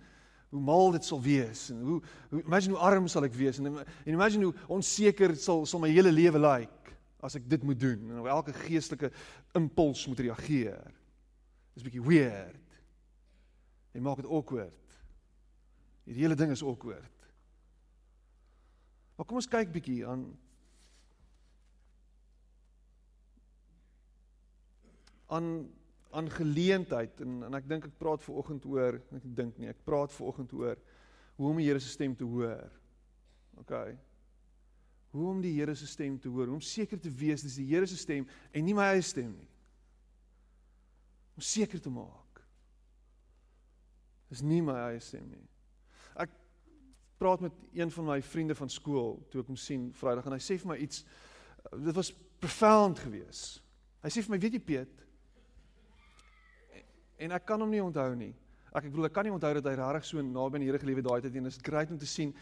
hoe 0.58 0.66
mal 0.66 0.92
dit 0.96 1.06
sal 1.06 1.22
wees 1.22 1.68
en 1.74 1.82
hoe, 1.86 2.00
hoe 2.34 2.44
imagine 2.44 2.76
hoe 2.76 2.86
arm 2.90 3.08
sal 3.12 3.28
ek 3.28 3.38
wees 3.38 3.62
en, 3.62 3.70
en 3.78 4.14
imagine 4.14 4.50
hoe 4.50 4.68
onseker 4.80 5.36
sal 5.40 5.66
sal 5.70 5.84
my 5.84 5.92
hele 5.94 6.12
lewe 6.12 6.42
lyk 6.42 6.66
like, 6.66 6.96
as 7.24 7.38
ek 7.40 7.48
dit 7.50 7.64
moet 7.66 7.80
doen 7.80 8.12
en 8.12 8.22
op 8.22 8.30
elke 8.32 8.54
geestelike 8.66 9.12
impuls 9.58 10.06
moet 10.08 10.20
reageer. 10.28 10.82
Dis 11.74 11.84
'n 11.84 11.90
bietjie 11.90 12.06
weird. 12.06 12.66
Jy 13.94 14.02
maak 14.02 14.22
dit 14.22 14.30
awkward. 14.30 14.98
Hierdie 16.06 16.24
hele 16.24 16.36
ding 16.36 16.52
is 16.52 16.64
awkward. 16.64 17.16
Maar 19.18 19.26
kom 19.26 19.40
ons 19.42 19.50
kyk 19.50 19.72
bietjie 19.74 20.06
aan 20.08 20.28
aan 25.28 25.48
aan 26.12 26.30
geleentheid 26.32 27.22
en 27.22 27.44
en 27.48 27.58
ek 27.60 27.68
dink 27.70 27.90
ek 27.90 27.98
praat 28.00 28.24
ver 28.24 28.40
oggend 28.40 28.66
oor 28.66 29.00
ek 29.00 29.26
dink 29.36 29.58
nie 29.58 29.72
ek 29.72 29.84
praat 29.86 30.14
ver 30.16 30.32
oggend 30.32 30.54
oor 30.54 30.80
hoe 31.38 31.50
om 31.50 31.60
die 31.60 31.68
Here 31.68 31.80
se 31.80 31.90
stem 31.90 32.16
te 32.16 32.26
hoor. 32.26 32.72
OK. 33.62 33.74
Hoe 35.14 35.28
om 35.30 35.42
die 35.42 35.54
Here 35.54 35.76
se 35.76 35.88
stem 35.88 36.18
te 36.20 36.30
hoor, 36.30 36.50
om 36.50 36.62
seker 36.62 37.00
te 37.00 37.12
wees 37.14 37.46
dis 37.46 37.60
die 37.62 37.68
Here 37.70 37.86
se 37.88 37.98
stem 37.98 38.26
en 38.52 38.66
nie 38.66 38.76
my 38.78 38.92
eie 38.96 39.06
stem 39.06 39.32
nie 39.36 39.50
om 41.38 41.44
seker 41.46 41.78
te 41.78 41.92
maak. 41.94 42.40
Dis 44.32 44.42
nie 44.42 44.64
my 44.66 44.74
eie 44.88 45.02
stem 45.06 45.28
nie. 45.30 45.44
Ek 46.18 46.32
praat 47.22 47.44
met 47.46 47.60
een 47.78 47.94
van 47.94 48.10
my 48.10 48.18
vriende 48.26 48.58
van 48.58 48.72
skool 48.74 49.20
toe 49.30 49.44
ek 49.44 49.52
hom 49.52 49.60
sien 49.62 49.92
Vrydag 49.98 50.26
en 50.26 50.34
hy 50.34 50.42
sê 50.42 50.58
vir 50.58 50.72
my 50.74 50.80
iets 50.82 51.06
dit 51.70 51.94
was 51.94 52.10
profound 52.42 52.98
geweest. 53.06 53.62
Hy 54.02 54.10
sê 54.14 54.24
vir 54.26 54.34
my, 54.34 54.42
weet 54.42 54.58
jy 54.58 54.64
Piet? 54.66 55.06
En 57.18 57.32
ek 57.32 57.46
kan 57.46 57.62
hom 57.62 57.70
nie 57.70 57.84
onthou 57.84 58.16
nie. 58.16 58.34
Ek 58.74 58.86
ek 58.86 58.92
bedoel 58.92 59.10
ek 59.10 59.14
kan 59.14 59.26
nie 59.26 59.34
onthou 59.34 59.54
dat 59.58 59.66
hy 59.66 59.76
regtig 59.76 60.06
so 60.06 60.22
naby 60.22 60.56
aan 60.56 60.66
die 60.66 60.70
Here 60.70 60.80
gelewe 60.80 61.02
daai 61.02 61.22
tyd 61.22 61.36
en 61.36 61.44
dit 61.44 61.54
is 61.54 61.64
great 61.64 61.92
om 61.92 61.98
te 61.98 62.06
sien 62.06 62.34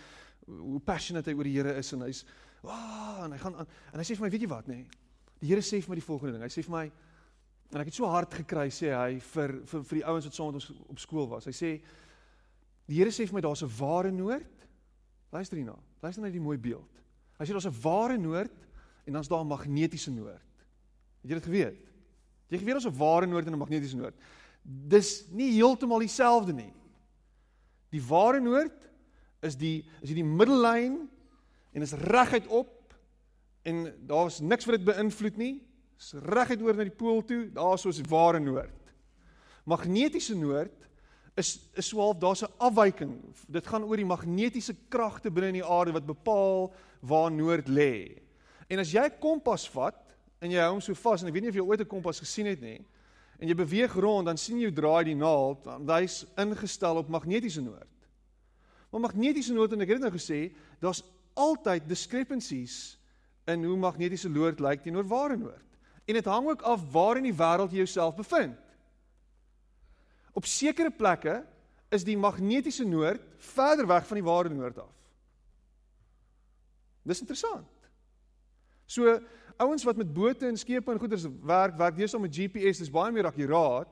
hoe 0.46 0.80
passionate 0.80 1.30
hy 1.30 1.36
oor 1.38 1.44
die 1.48 1.56
Here 1.56 1.74
is 1.80 1.94
en 1.94 2.02
hy's 2.02 2.26
哇 2.66 2.76
oh, 2.76 3.26
en 3.26 3.32
hy 3.32 3.38
gaan 3.38 3.56
aan 3.56 3.68
en 3.94 4.00
hy 4.00 4.06
sê 4.06 4.16
vir 4.18 4.26
my, 4.26 4.30
weet 4.34 4.42
jy 4.42 4.50
wat 4.50 4.68
nê? 4.68 4.76
Nee? 4.76 4.88
Die 5.40 5.52
Here 5.52 5.62
sê 5.62 5.80
vir 5.82 5.94
my 5.94 6.00
die 6.00 6.06
volgende 6.06 6.34
ding. 6.36 6.44
Hy 6.44 6.52
sê 6.52 6.64
vir 6.66 6.74
my 6.74 6.86
En 7.74 7.82
ek 7.82 7.90
het 7.90 7.98
so 7.98 8.10
hard 8.10 8.34
gekry 8.34 8.68
sê 8.74 8.92
hy 8.94 9.18
vir 9.34 9.56
vir 9.66 9.86
vir 9.90 10.00
die 10.00 10.06
ouens 10.06 10.28
wat 10.28 10.38
saam 10.38 10.52
met 10.52 10.60
ons 10.62 10.84
op 10.92 11.00
skool 11.02 11.26
was. 11.32 11.48
Hy 11.50 11.56
sê 11.56 11.72
die 12.86 13.00
Here 13.00 13.14
sê 13.14 13.26
vir 13.26 13.40
my 13.40 13.42
daar's 13.42 13.64
'n 13.64 13.72
ware 13.80 14.12
noord. 14.12 14.68
Luister 15.32 15.58
hierna. 15.58 15.78
Luister 16.02 16.22
na 16.22 16.30
die 16.30 16.40
mooi 16.40 16.58
beeld. 16.58 16.92
Hy 17.40 17.46
sê 17.46 17.52
daar's 17.52 17.66
'n 17.68 17.82
ware 17.82 18.18
noord 18.18 18.54
en 19.08 19.14
dan's 19.14 19.28
daar 19.28 19.44
'n 19.44 19.48
magnetiese 19.48 20.12
noord. 20.12 20.42
Het 21.22 21.32
jy 21.32 21.36
dit 21.36 21.44
geweet? 21.44 21.78
Het 22.48 22.52
jy 22.52 22.58
geweet 22.60 22.76
daar's 22.76 22.88
'n 22.88 22.98
ware 22.98 23.26
noord 23.26 23.48
en 23.48 23.54
'n 23.54 23.60
magnetiese 23.60 23.98
noord? 23.98 24.16
Dis 24.66 25.28
nie 25.30 25.52
heeltemal 25.54 26.02
dieselfde 26.02 26.54
nie. 26.58 26.72
Die 27.94 28.02
ware 28.02 28.42
noord 28.42 28.88
is 29.46 29.58
die 29.60 29.86
is 30.02 30.16
die 30.16 30.26
middellyn 30.26 31.04
en 31.76 31.86
is 31.86 31.94
reguit 31.94 32.48
op 32.48 32.96
en 33.66 33.86
daar's 34.10 34.40
niks 34.42 34.66
wat 34.66 34.80
dit 34.80 34.88
beïnvloed 34.88 35.38
nie 35.38 35.54
is 36.00 36.16
reguit 36.26 36.64
oor 36.66 36.76
na 36.76 36.88
die 36.88 36.98
pool 36.98 37.22
toe, 37.24 37.46
daar 37.56 37.78
soos 37.80 38.02
ware 38.10 38.42
noord. 38.44 38.74
Magnetiese 39.70 40.36
noord 40.38 40.74
is 41.40 41.56
is 41.76 41.92
swaalf 41.92 42.18
daar's 42.20 42.44
'n 42.44 42.54
afwyking. 42.58 43.22
Dit 43.48 43.68
gaan 43.68 43.84
oor 43.84 43.98
die 43.98 44.06
magnetiese 44.06 44.76
kragte 44.90 45.32
binne 45.32 45.48
in 45.48 45.62
die 45.62 45.70
aarde 45.70 45.94
wat 45.94 46.06
bepaal 46.06 46.74
waar 47.02 47.32
noord 47.32 47.68
lê. 47.68 48.22
En 48.68 48.80
as 48.80 48.92
jy 48.92 49.06
'n 49.06 49.20
kompas 49.20 49.70
vat 49.70 50.02
en 50.42 50.52
jy 50.52 50.60
hou 50.60 50.72
hom 50.72 50.82
so 50.82 50.94
vas 50.94 51.22
en 51.22 51.28
ek 51.28 51.34
weet 51.34 51.44
nie 51.44 51.50
of 51.50 51.56
jy 51.56 51.62
ooit 51.62 51.82
'n 51.82 51.88
kompas 51.88 52.20
gesien 52.20 52.46
het 52.48 52.62
nie 52.62 52.86
en 53.40 53.50
jy 53.50 53.56
beweeg 53.58 53.96
rond 54.00 54.30
dan 54.30 54.40
sien 54.40 54.60
jy 54.62 54.72
draai 54.74 55.12
die 55.12 55.18
naald, 55.18 55.66
want 55.68 55.92
hy's 55.98 56.24
ingestel 56.40 57.02
op 57.02 57.12
magnetiese 57.12 57.64
noord. 57.64 57.92
Maar 58.92 59.10
magnetiese 59.10 59.54
noord 59.54 59.76
en 59.76 59.84
ek 59.84 59.92
het 59.92 60.00
dit 60.00 60.06
nou 60.08 60.14
gesê, 60.16 60.40
daar's 60.80 61.04
altyd 61.36 61.88
discrepancies 61.90 62.96
in 63.52 63.66
hoe 63.68 63.78
magnetiese 63.78 64.30
noord 64.32 64.62
lyk 64.64 64.86
teenoor 64.86 65.08
ware 65.10 65.38
noord. 65.38 65.66
En 66.06 66.18
dit 66.18 66.30
hang 66.30 66.48
ook 66.48 66.64
af 66.64 66.84
waar 66.94 67.20
in 67.20 67.28
die 67.28 67.36
wêreld 67.36 67.74
jy 67.74 67.84
jouself 67.84 68.16
bevind. 68.16 68.56
Op 70.36 70.48
sekere 70.48 70.92
plekke 70.92 71.42
is 71.96 72.06
die 72.08 72.18
magnetiese 72.20 72.86
noord 72.88 73.24
verder 73.52 73.88
weg 73.88 74.08
van 74.08 74.20
die 74.20 74.26
ware 74.26 74.52
noord 74.52 74.80
af. 74.84 74.92
Dis 77.06 77.22
interessant. 77.22 77.68
So 78.88 79.20
ouens 79.58 79.84
wat 79.84 79.98
met 79.98 80.14
bote 80.14 80.48
en 80.48 80.58
skepe 80.58 80.92
en 80.92 81.00
goederes 81.00 81.28
werk, 81.44 81.78
werk 81.78 81.96
deesdae 81.98 82.22
met 82.22 82.36
GPS, 82.36 82.82
dis 82.84 82.92
baie 82.92 83.12
meer 83.12 83.30
akkuraat. 83.30 83.90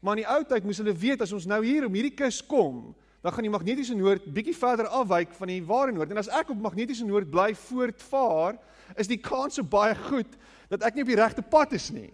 Maar 0.00 0.18
in 0.18 0.24
die 0.24 0.30
ou 0.30 0.42
tyd 0.44 0.64
moes 0.66 0.80
hulle 0.82 0.94
weet 0.98 1.22
as 1.22 1.32
ons 1.32 1.46
nou 1.46 1.60
hier 1.64 1.86
om 1.86 1.94
hierdie 1.94 2.14
kus 2.14 2.40
kom, 2.46 2.94
dan 3.22 3.32
gaan 3.32 3.46
die 3.46 3.54
magnetiese 3.54 3.94
noord 3.94 4.24
bietjie 4.34 4.56
verder 4.58 4.88
afwyk 4.90 5.34
van 5.38 5.52
die 5.52 5.60
ware 5.62 5.92
noord. 5.94 6.10
En 6.10 6.18
as 6.18 6.30
ek 6.34 6.50
op 6.50 6.58
magnetiese 6.58 7.06
noord 7.06 7.30
bly 7.30 7.52
voortvaar, 7.54 8.58
is 8.98 9.10
die 9.10 9.20
kans 9.22 9.60
so 9.60 9.62
baie 9.62 9.94
goed 10.08 10.34
dat 10.72 10.82
ek 10.82 10.96
nie 10.96 11.06
op 11.06 11.12
die 11.12 11.20
regte 11.20 11.44
pad 11.46 11.76
is 11.78 11.92
nie. 11.94 12.10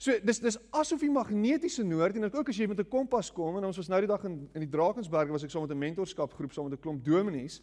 So 0.00 0.16
dis 0.24 0.40
dis 0.40 0.56
asof 0.72 1.02
die 1.04 1.12
magnetiese 1.12 1.84
noord 1.84 2.16
en 2.16 2.28
ook 2.28 2.48
as 2.48 2.56
jy 2.56 2.66
met 2.68 2.78
'n 2.80 2.88
kompas 2.88 3.30
kom 3.30 3.56
en 3.56 3.64
ons 3.64 3.76
was 3.76 3.88
nou 3.88 4.00
die 4.00 4.08
dag 4.08 4.24
in 4.24 4.48
in 4.54 4.60
die 4.60 4.70
Drakensberge 4.70 5.32
was 5.32 5.44
ek 5.44 5.50
saam 5.50 5.60
so 5.60 5.66
met 5.66 5.76
'n 5.76 5.78
mentorskap 5.78 6.32
groep 6.32 6.52
saam 6.52 6.64
so 6.64 6.70
met 6.70 6.78
'n 6.78 6.82
klomp 6.82 7.04
dominees 7.04 7.60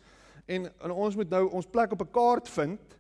en, 0.48 0.68
en 0.80 0.92
ons 0.92 1.16
moet 1.16 1.30
nou 1.30 1.44
ons 1.60 1.68
plek 1.68 1.92
op 1.92 2.02
'n 2.02 2.12
kaart 2.12 2.50
vind. 2.50 2.98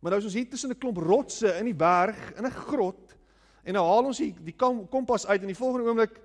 Maar 0.00 0.14
nou 0.14 0.20
is 0.20 0.28
ons 0.30 0.34
hier 0.34 0.48
tussen 0.48 0.70
'n 0.70 0.78
klomp 0.78 0.96
rotse 0.96 1.48
in 1.58 1.64
die 1.64 1.74
berg 1.74 2.32
in 2.36 2.46
'n 2.46 2.50
grot 2.50 3.16
en 3.64 3.72
nou 3.72 3.84
haal 3.84 4.04
ons 4.04 4.18
die, 4.18 4.34
die 4.44 4.56
kompas 4.90 5.26
uit 5.26 5.40
en 5.40 5.46
die 5.46 5.56
volgende 5.56 5.88
oomblik 5.88 6.20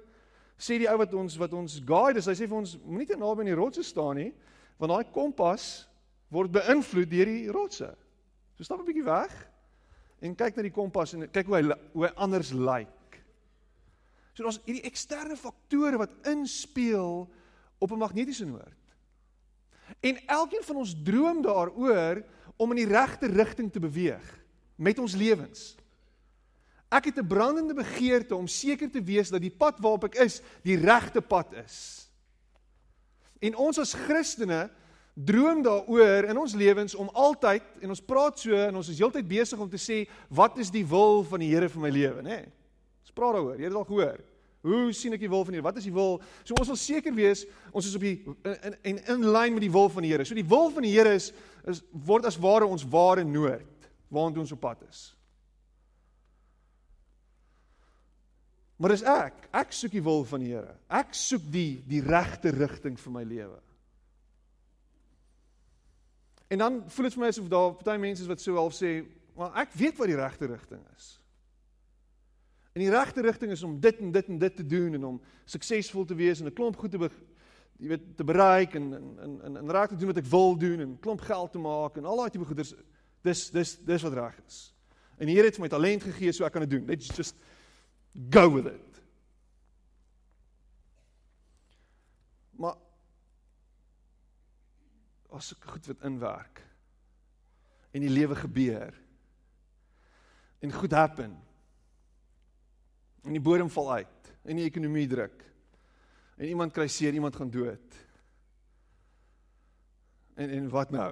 sê 0.58 0.78
die 0.78 0.90
ou 0.92 0.98
wat 0.98 1.14
ons 1.14 1.38
wat 1.38 1.54
ons 1.54 1.82
guide, 1.86 2.20
hy 2.20 2.36
sê 2.36 2.48
vir 2.48 2.58
ons 2.58 2.78
moenie 2.84 3.08
te 3.08 3.16
naby 3.16 3.40
aan 3.40 3.54
die 3.54 3.62
rotse 3.62 3.84
staan 3.84 4.16
nie 4.16 4.34
want 4.78 4.92
daai 4.92 5.12
kompas 5.12 5.88
word 6.30 6.52
beïnvloed 6.52 7.10
deur 7.10 7.26
die 7.26 7.52
rotse. 7.52 7.96
So 8.56 8.64
stap 8.64 8.80
'n 8.80 8.86
bietjie 8.86 9.06
weg 9.08 9.34
en 10.22 10.36
kyk 10.36 10.56
na 10.56 10.64
die 10.64 10.76
kompas 10.76 11.14
en 11.14 11.28
kyk 11.32 11.48
hoe 11.48 11.56
hy 11.56 11.64
hoe 11.94 12.06
hy 12.06 12.14
anders 12.16 12.52
lyk. 12.52 13.24
So 14.34 14.44
daar's 14.44 14.60
hierdie 14.66 14.88
eksterne 14.88 15.36
faktore 15.36 15.98
wat 15.98 16.14
inspel 16.28 17.28
op 17.80 17.92
'n 17.92 18.00
magnetiese 18.00 18.46
noord. 18.46 18.79
En 20.00 20.20
elkeen 20.28 20.64
van 20.64 20.76
ons 20.76 20.96
droom 21.04 21.42
daaroor 21.42 22.24
om 22.56 22.72
in 22.72 22.82
die 22.84 22.92
regte 22.92 23.28
rigting 23.28 23.72
te 23.72 23.80
beweeg 23.80 24.26
met 24.76 25.00
ons 25.00 25.16
lewens. 25.16 25.76
Ek 26.90 27.06
het 27.06 27.18
'n 27.20 27.28
brandende 27.28 27.74
begeerte 27.74 28.36
om 28.36 28.48
seker 28.48 28.90
te 28.92 29.04
wees 29.04 29.30
dat 29.30 29.42
die 29.42 29.54
pad 29.54 29.80
waarop 29.80 30.04
ek 30.04 30.16
is, 30.16 30.42
die 30.64 30.78
regte 30.78 31.22
pad 31.22 31.54
is. 31.54 32.10
En 33.40 33.56
ons 33.56 33.78
as 33.80 33.94
Christene 33.94 34.70
droom 35.14 35.62
daaroor 35.62 36.24
in 36.24 36.38
ons 36.38 36.54
lewens 36.54 36.96
om 36.96 37.10
altyd 37.10 37.64
en 37.82 37.90
ons 37.90 38.02
praat 38.02 38.40
so 38.40 38.56
en 38.56 38.76
ons 38.76 38.90
is 38.90 39.00
heeltyd 39.00 39.28
besig 39.28 39.60
om 39.60 39.70
te 39.70 39.78
sê 39.78 40.10
wat 40.28 40.58
is 40.58 40.72
die 40.72 40.86
wil 40.86 41.24
van 41.24 41.40
die 41.40 41.50
Here 41.52 41.70
vir 41.70 41.82
my 41.82 41.90
lewe, 41.90 42.22
nê? 42.22 42.30
Nee. 42.40 42.52
Ons 43.02 43.12
praat 43.12 43.34
daaroor. 43.34 43.58
Jy 43.58 43.64
het 43.64 43.72
dit 43.72 43.80
al 43.80 43.90
gehoor. 43.90 44.20
Hoe 44.62 44.90
sien 44.92 45.16
ek 45.16 45.22
die 45.24 45.30
wil 45.32 45.46
van 45.48 45.56
die 45.56 45.62
Here? 45.62 45.68
Wat 45.70 45.78
is 45.80 45.86
die 45.88 45.94
wil? 45.96 46.18
So 46.44 46.58
ons 46.60 46.68
wil 46.68 46.80
seker 46.80 47.14
wees 47.16 47.46
ons 47.72 47.88
is 47.88 47.96
op 47.96 48.04
die 48.04 48.18
in 48.44 48.76
in 48.92 48.98
in 49.16 49.30
lyn 49.32 49.56
met 49.56 49.64
die 49.64 49.72
wil 49.72 49.88
van 49.94 50.04
die 50.04 50.12
Here. 50.12 50.26
So 50.28 50.36
die 50.36 50.48
wil 50.48 50.68
van 50.76 50.84
die 50.84 50.92
Here 50.92 51.14
is 51.16 51.32
is 51.70 51.80
word 51.92 52.28
as 52.28 52.40
ware 52.40 52.68
ons 52.68 52.84
ware 52.84 53.24
nood 53.24 53.88
waartoe 54.10 54.44
ons 54.44 54.52
op 54.52 54.62
pad 54.64 54.84
is. 54.90 55.02
Maar 58.80 58.96
dis 58.96 59.04
ek. 59.04 59.48
Ek 59.60 59.74
soek 59.76 59.92
die 59.96 60.04
wil 60.04 60.24
van 60.28 60.44
die 60.44 60.52
Here. 60.52 60.76
Ek 60.92 61.16
soek 61.16 61.48
die 61.52 61.82
die 61.88 62.04
regte 62.04 62.52
rigting 62.56 63.00
vir 63.00 63.16
my 63.16 63.24
lewe. 63.28 63.60
En 66.50 66.64
dan 66.64 66.84
voel 66.90 67.08
dit 67.08 67.16
vir 67.16 67.24
my 67.24 67.32
asof 67.32 67.50
daar 67.52 67.74
party 67.78 67.98
mense 68.02 68.24
is 68.26 68.30
wat 68.32 68.42
so 68.42 68.56
half 68.58 68.74
sê, 68.74 69.06
"Maar 69.38 69.56
ek 69.64 69.74
weet 69.74 69.98
wat 69.98 70.08
die 70.08 70.20
regte 70.20 70.48
rigting 70.48 70.84
is." 70.98 71.20
En 72.74 72.82
die 72.82 72.90
regte 72.90 73.22
rigting 73.22 73.52
is 73.52 73.64
om 73.64 73.80
dit 73.80 73.98
en 74.00 74.12
dit 74.12 74.28
en 74.28 74.38
dit 74.38 74.56
te 74.56 74.66
doen 74.66 74.94
en 74.94 75.06
om 75.06 75.22
suksesvol 75.46 76.06
te 76.06 76.16
wees 76.16 76.40
en 76.40 76.46
'n 76.48 76.54
klomp 76.54 76.78
goed 76.78 76.92
te 76.92 77.10
jy 77.80 77.88
weet 77.88 78.18
te 78.20 78.24
bereik 78.28 78.76
en 78.76 78.94
en 78.94 79.42
en 79.44 79.58
en 79.58 79.72
raak 79.72 79.90
te 79.90 79.96
doen 79.96 80.12
wat 80.12 80.18
ek 80.18 80.32
wil 80.32 80.58
doen 80.58 80.80
en 80.80 80.98
klomp 81.00 81.22
geld 81.22 81.52
te 81.52 81.62
maak 81.64 81.98
en 81.98 82.06
al 82.06 82.18
daai 82.18 82.30
tipe 82.30 82.46
goeders. 82.46 82.74
Dis 83.24 83.50
dis 83.56 83.78
dis 83.88 84.02
wat 84.02 84.14
reg 84.14 84.36
is. 84.48 84.60
En 85.18 85.28
die 85.28 85.36
Here 85.36 85.48
het 85.48 85.56
vir 85.56 85.66
my 85.66 85.72
talent 85.72 86.04
gegee 86.04 86.32
so 86.36 86.46
ek 86.48 86.54
kan 86.56 86.66
dit 86.68 86.76
doen. 86.76 86.86
Let's 86.88 87.08
just 87.16 87.40
go 88.32 88.50
with 88.52 88.68
it. 88.68 89.02
Maar 92.60 92.76
as 95.32 95.54
ek 95.56 95.70
goed 95.72 95.88
wat 95.88 96.08
inwerk 96.10 96.64
en 97.96 98.04
die 98.04 98.12
lewe 98.12 98.36
gebeur 98.36 98.96
en 100.60 100.74
goed 100.76 100.92
happen 100.92 101.38
en 103.26 103.36
die 103.36 103.44
bodem 103.44 103.70
val 103.74 103.92
uit 104.00 104.32
en 104.44 104.60
die 104.60 104.68
ekonomie 104.68 105.08
druk 105.10 105.44
en 106.40 106.48
iemand 106.48 106.74
kry 106.76 106.88
seer 106.92 107.16
iemand 107.18 107.36
gaan 107.36 107.52
dood 107.52 108.00
en 110.40 110.56
en 110.60 110.70
wat 110.74 110.94
nou 110.96 111.12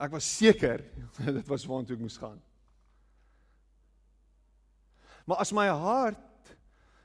ek 0.00 0.14
was 0.14 0.28
seker 0.38 0.84
dit 1.40 1.50
was 1.50 1.66
waartoe 1.68 1.98
ek 1.98 2.04
moes 2.04 2.20
gaan 2.20 2.38
maar 5.26 5.42
as 5.42 5.54
my 5.56 5.66
hart 5.68 6.54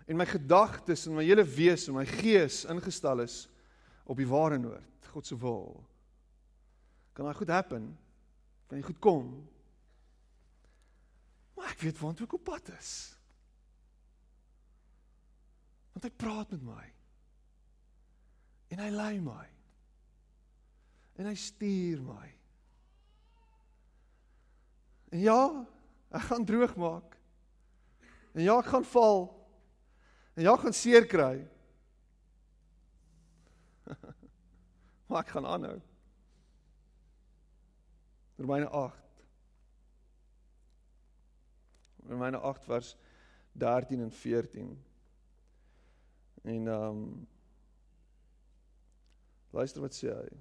en 0.06 0.18
my 0.18 0.28
gedagtes 0.30 1.08
en 1.08 1.18
my 1.18 1.26
hele 1.26 1.44
wese 1.58 1.90
en 1.90 2.00
my 2.00 2.06
gees 2.20 2.64
ingestel 2.70 3.26
is 3.26 3.44
op 4.06 4.18
die 4.22 4.30
ware 4.30 4.62
noord 4.62 5.12
God 5.16 5.26
se 5.26 5.38
wil 5.40 5.80
kan 7.16 7.26
daai 7.26 7.38
goed 7.38 7.50
happen. 7.50 7.98
Kan 8.68 8.78
jy 8.78 8.84
goed 8.84 9.00
kom. 9.00 9.28
Maar 11.56 11.72
ek 11.72 11.86
weet 11.86 12.00
waantoe 12.02 12.28
ek 12.28 12.36
op 12.36 12.44
pad 12.44 12.74
is. 12.76 13.15
Want 15.96 16.04
hy 16.04 16.12
praat 16.20 16.52
met 16.52 16.64
my. 16.68 16.86
En 18.76 18.82
hy 18.84 18.90
lei 18.92 19.14
my. 19.24 19.46
En 21.16 21.30
hy 21.30 21.36
stuur 21.40 22.02
my. 22.04 22.28
En 25.16 25.22
ja, 25.24 25.42
ek 26.12 26.26
gaan 26.28 26.44
droog 26.48 26.76
maak. 26.76 27.16
En 28.36 28.44
ja, 28.44 28.58
ek 28.60 28.68
gaan 28.74 28.88
val. 28.92 29.30
En 30.36 30.44
ja, 30.44 30.52
ek 30.58 30.66
gaan 30.66 30.76
seer 30.76 31.08
kry. 31.08 31.38
maar 35.08 35.24
ek 35.24 35.32
gaan 35.32 35.48
aanhou. 35.48 35.78
Romeine 38.36 38.68
8. 38.68 39.24
Romeine 42.12 42.44
8 42.44 42.68
vers 42.68 42.92
13 43.56 44.04
en 44.04 44.12
14. 44.12 44.76
En 46.46 46.68
ehm 46.68 46.98
um, 46.98 47.28
luister 49.50 49.82
wat 49.82 49.96
sê 49.98 50.12
hy. 50.14 50.34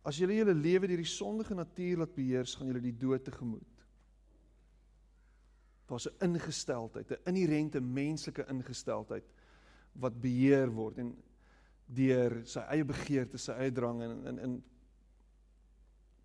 As 0.00 0.16
julle 0.16 0.38
julle 0.38 0.54
lewe 0.56 0.88
deur 0.88 1.02
die 1.02 1.12
sondige 1.12 1.54
natuur 1.54 2.00
laat 2.00 2.14
beheers, 2.16 2.54
gaan 2.56 2.70
julle 2.70 2.80
die 2.80 2.96
dood 2.96 3.24
tegemoet. 3.28 3.84
Daar's 5.90 6.08
'n 6.08 6.24
ingesteldheid, 6.30 7.10
'n 7.10 7.34
inherente 7.34 7.80
menslike 7.80 8.46
ingesteldheid 8.48 9.28
wat 9.92 10.20
beheer 10.20 10.72
word 10.72 10.98
en 10.98 11.12
deur 11.94 12.40
sy 12.48 12.62
eie 12.70 12.86
begeertes, 12.86 13.48
sy 13.48 13.56
eie 13.58 13.74
drang 13.74 14.02
en 14.06 14.18
in 14.30 14.42
in 14.46 14.58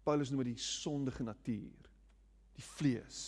Paulus 0.06 0.30
noem 0.30 0.44
dit 0.44 0.54
die 0.54 0.62
sondige 0.62 1.24
natuur, 1.26 1.88
die 2.54 2.66
vlees. 2.78 3.22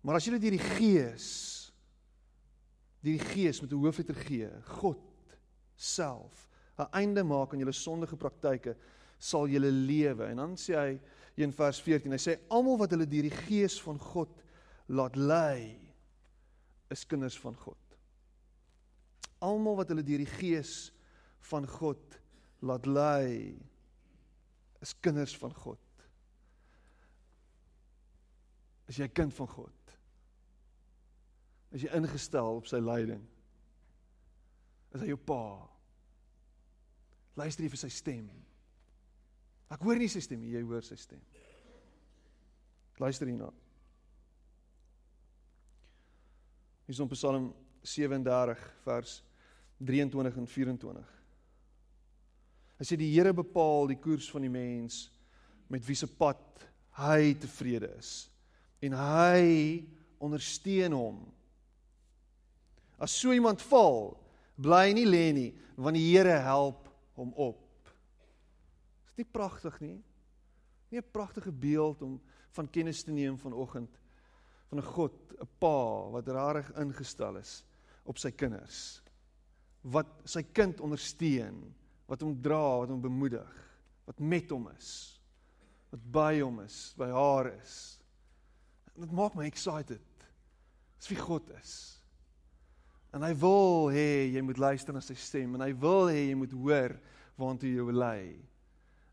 Maar 0.00 0.16
as 0.16 0.24
jy 0.24 0.32
dit 0.38 0.46
deur 0.46 0.56
die 0.56 0.70
gees 0.78 1.26
deur 3.00 3.16
die 3.16 3.32
gees 3.32 3.60
met 3.60 3.72
'n 3.72 3.80
hoofletter 3.80 4.16
G, 4.16 4.48
God 4.80 5.00
self, 5.76 6.48
'n 6.78 6.88
einde 6.92 7.24
maak 7.24 7.52
aan 7.52 7.60
julle 7.60 7.72
sondige 7.72 8.16
praktyke, 8.16 8.76
sal 9.18 9.48
julle 9.48 9.70
lewe. 9.70 10.24
En 10.24 10.36
dan 10.36 10.56
sê 10.56 10.74
hy 10.76 11.00
in 11.42 11.52
vers 11.52 11.80
14. 11.80 12.12
Hy 12.12 12.18
sê 12.18 12.38
almal 12.48 12.78
wat 12.78 12.90
hulle 12.90 13.06
deur 13.08 13.22
die 13.22 13.38
gees 13.46 13.80
van 13.80 13.98
God 13.98 14.42
laat 14.88 15.16
lei 15.16 15.78
is 16.90 17.06
kinders 17.06 17.38
van 17.38 17.56
God. 17.56 17.78
Almal 19.40 19.78
wat 19.80 19.92
hulle 19.92 20.04
deur 20.04 20.20
die 20.20 20.32
gees 20.38 20.90
van 21.50 21.66
God 21.68 22.18
laat 22.60 22.86
lei 22.86 23.56
is 24.84 24.92
kinders 25.00 25.36
van 25.40 25.54
God. 25.56 26.04
Is 28.90 28.98
jy 29.00 29.08
kind 29.14 29.32
van 29.36 29.48
God? 29.48 29.94
Is 31.70 31.84
jy 31.86 31.92
ingestel 31.94 32.58
op 32.58 32.68
sy 32.68 32.80
leiding? 32.82 33.22
Is 34.90 35.04
hy 35.04 35.12
jou 35.12 35.20
pa? 35.22 35.42
Luister 37.38 37.64
jy 37.64 37.70
vir 37.72 37.80
sy 37.84 37.90
stem? 37.94 38.26
Ek 39.70 39.84
hoor 39.86 40.00
nie 40.00 40.10
sy 40.10 40.22
stem 40.24 40.42
nie, 40.42 40.56
jy 40.56 40.64
hoor 40.66 40.82
sy 40.82 40.98
stem. 40.98 41.22
Luister 43.00 43.30
hierna. 43.30 43.48
Hier 46.84 46.96
is 46.96 47.00
op 47.00 47.14
Psalm 47.14 47.52
37 47.86 48.64
vers 48.84 49.20
23 49.80 50.36
en 50.36 50.46
24. 50.46 51.16
Hy 52.80 52.86
sê 52.88 52.96
die 52.96 53.10
Here 53.12 53.32
bepaal 53.36 53.90
die 53.90 53.98
koers 54.00 54.28
van 54.32 54.44
die 54.44 54.52
mens 54.52 55.08
met 55.72 55.84
wie 55.86 55.96
se 55.96 56.08
pad 56.08 56.40
hy 57.00 57.32
tevrede 57.40 57.90
is 57.98 58.28
en 58.84 58.96
hy 58.96 59.44
ondersteun 60.20 60.96
hom. 60.96 61.18
As 63.00 63.12
so 63.16 63.32
iemand 63.32 63.60
val, 63.68 64.14
bly 64.60 64.86
hy 64.88 64.94
nie 64.96 65.08
lê 65.08 65.26
nie, 65.36 65.50
want 65.76 65.96
die 65.96 66.06
Here 66.08 66.38
help 66.44 66.88
hom 67.16 67.32
op. 67.36 67.90
Is 69.08 69.16
dit 69.20 69.32
pragtig 69.32 69.76
nie? 69.80 69.98
Nie 70.90 71.00
'n 71.00 71.12
pragtige 71.12 71.52
beeld 71.52 72.02
om 72.02 72.20
van 72.56 72.70
kennis 72.70 73.02
te 73.04 73.12
neem 73.12 73.38
vanoggend 73.38 74.00
van 74.68 74.78
'n 74.78 74.82
God, 74.82 75.14
'n 75.40 75.48
pa 75.58 76.10
wat 76.10 76.28
rarig 76.28 76.72
ingestel 76.76 77.36
is 77.36 77.64
op 78.04 78.18
sy 78.18 78.30
kinders. 78.30 79.02
Wat 79.82 80.08
sy 80.28 80.42
kind 80.52 80.80
ondersteun, 80.84 81.62
wat 82.10 82.24
hom 82.24 82.34
dra, 82.42 82.82
wat 82.82 82.90
hom 82.92 83.00
bemoedig, 83.00 83.56
wat 84.08 84.20
met 84.20 84.50
hom 84.50 84.66
is, 84.74 84.90
wat 85.90 86.02
by 86.12 86.34
hom 86.40 86.60
is, 86.64 86.90
by 86.98 87.08
haar 87.14 87.52
is. 87.54 87.76
Dit 88.98 89.12
maak 89.16 89.36
my 89.38 89.46
excited. 89.48 90.02
Dis 90.98 91.12
wie 91.12 91.20
God 91.20 91.46
is. 91.56 91.74
En 93.14 93.24
hy 93.26 93.32
wil 93.40 93.88
hê 93.94 94.28
jy 94.30 94.42
moet 94.44 94.60
luister 94.60 94.94
na 94.94 95.02
sy 95.02 95.16
stem 95.18 95.56
en 95.56 95.64
hy 95.64 95.72
wil 95.82 96.10
hê 96.12 96.28
jy 96.28 96.36
moet 96.38 96.52
hoor 96.54 96.94
waantoe 97.40 97.86
wil 97.88 98.02
lei. 98.02 98.36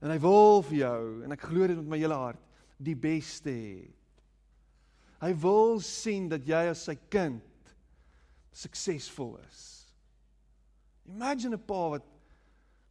En 0.04 0.12
hy 0.14 0.18
wil 0.22 0.62
vir 0.68 0.78
jou 0.84 1.06
en 1.26 1.34
ek 1.34 1.48
glo 1.50 1.70
dit 1.70 1.80
met 1.80 1.94
my 1.96 2.02
hele 2.02 2.18
hart 2.20 2.44
die 2.78 2.98
beste 2.98 3.54
hê. 3.54 3.88
Hy 5.18 5.32
wil 5.42 5.80
sien 5.82 6.28
dat 6.30 6.46
jy 6.46 6.68
as 6.70 6.84
sy 6.86 6.94
kind 7.10 7.74
suksesvol 8.54 9.38
is. 9.48 9.64
Imagine 11.08 11.56
'n 11.56 11.66
pa 11.66 11.90
wat 11.90 12.06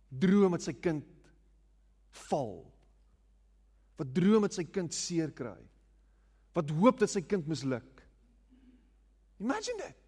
droom 0.08 0.52
dat 0.52 0.62
sy 0.62 0.72
kind 0.72 1.04
val. 2.28 2.64
Wat 3.96 4.14
droom 4.14 4.42
dat 4.42 4.54
sy 4.54 4.64
kind 4.64 4.94
seer 4.94 5.32
kry. 5.32 5.60
Wat 6.56 6.70
hoop 6.70 6.98
dat 6.98 7.10
sy 7.10 7.20
kind 7.20 7.46
misluk. 7.46 8.02
Imagine 9.40 9.78
dit. 9.78 10.02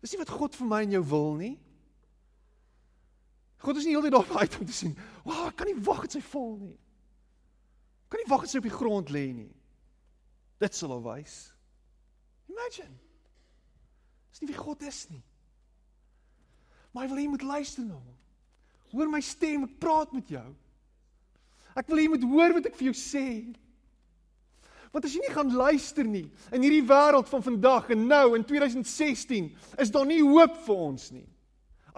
Dis 0.00 0.12
nie 0.12 0.20
wat 0.20 0.32
God 0.36 0.54
vir 0.54 0.68
my 0.68 0.82
en 0.84 0.90
jou 0.98 1.04
wil 1.08 1.34
nie. 1.40 1.54
God 3.64 3.76
is 3.80 3.86
nie 3.86 3.94
heeltyd 3.94 4.12
daar 4.12 4.40
uit 4.42 4.58
om 4.60 4.66
te 4.66 4.72
sien, 4.72 4.96
"Wag, 5.24 5.48
ek 5.48 5.56
kan 5.56 5.66
nie 5.66 5.84
wag 5.84 6.02
dat 6.02 6.12
sy 6.12 6.20
val 6.20 6.56
nie." 6.58 6.78
Kan 8.10 8.20
nie 8.20 8.28
wag 8.28 8.40
dat 8.42 8.50
sy 8.50 8.58
op 8.58 8.68
die 8.68 8.78
grond 8.78 9.08
lê 9.08 9.32
nie. 9.32 9.54
Dit 10.60 10.74
sal 10.74 11.02
wys. 11.02 11.52
Imagine. 12.48 12.98
Dis 14.30 14.40
nie 14.40 14.48
wie 14.48 14.58
God 14.58 14.82
is 14.82 15.08
nie. 15.10 15.22
Maar 16.94 17.04
hy 17.04 17.10
wil 17.10 17.18
hê 17.18 17.26
jy 17.26 17.32
moet 17.34 17.48
luister 17.48 17.84
na 17.84 17.98
hom. 17.98 18.10
Hoor 18.94 19.10
my 19.10 19.20
stem, 19.26 19.66
ek 19.66 19.78
praat 19.82 20.14
met 20.14 20.30
jou. 20.30 20.46
Ek 21.74 21.88
wil 21.90 21.98
hê 21.98 22.06
jy 22.06 22.12
moet 22.12 22.26
hoor 22.30 22.54
wat 22.60 22.68
ek 22.70 22.78
vir 22.78 22.92
jou 22.92 22.96
sê. 22.96 23.26
Want 24.94 25.08
as 25.08 25.16
jy 25.16 25.24
nie 25.24 25.34
gaan 25.34 25.50
luister 25.58 26.06
nie 26.06 26.28
in 26.54 26.62
hierdie 26.62 26.84
wêreld 26.86 27.26
van 27.26 27.42
vandag 27.42 27.90
en 27.90 28.04
nou 28.06 28.36
in 28.38 28.44
2016, 28.46 29.48
is 29.82 29.90
daar 29.90 30.06
nie 30.06 30.20
hoop 30.22 30.54
vir 30.68 30.82
ons 30.86 31.08
nie. 31.10 31.26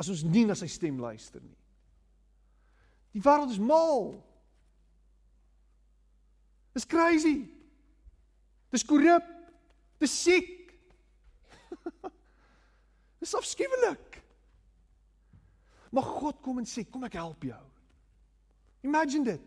As 0.01 0.09
ons 0.13 0.25
nie 0.25 0.47
na 0.49 0.57
sy 0.57 0.69
stem 0.73 0.97
luister 1.01 1.45
nie. 1.45 1.59
Die 3.13 3.21
wêreld 3.25 3.53
is 3.53 3.61
mal. 3.61 4.15
Dis 6.77 6.89
crazy. 6.89 7.43
Dis 8.73 8.85
korrup. 8.85 9.29
Dis 10.01 10.17
siek. 10.25 10.73
Dis 13.21 13.37
afskuwelik. 13.37 14.16
Maar 15.97 16.05
God 16.05 16.43
kom 16.45 16.59
en 16.61 16.69
sê, 16.69 16.85
"Kom 16.85 17.05
ek 17.05 17.17
help 17.17 17.43
jou." 17.43 17.63
Imagine 18.85 19.25
dit. 19.25 19.41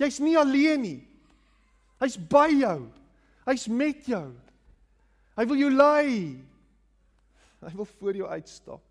Jy's 0.00 0.18
nie 0.18 0.36
alleen 0.38 0.80
nie. 0.80 1.08
Hy's 2.00 2.16
by 2.16 2.48
jou. 2.52 2.88
Hy's 3.46 3.68
met 3.68 4.06
jou. 4.06 4.34
Hy 5.36 5.44
wil 5.46 5.60
jou 5.60 5.70
lei. 5.70 6.10
Hy 7.60 7.72
wil 7.76 7.88
voor 7.98 8.18
jou 8.18 8.28
uitstap. 8.28 8.82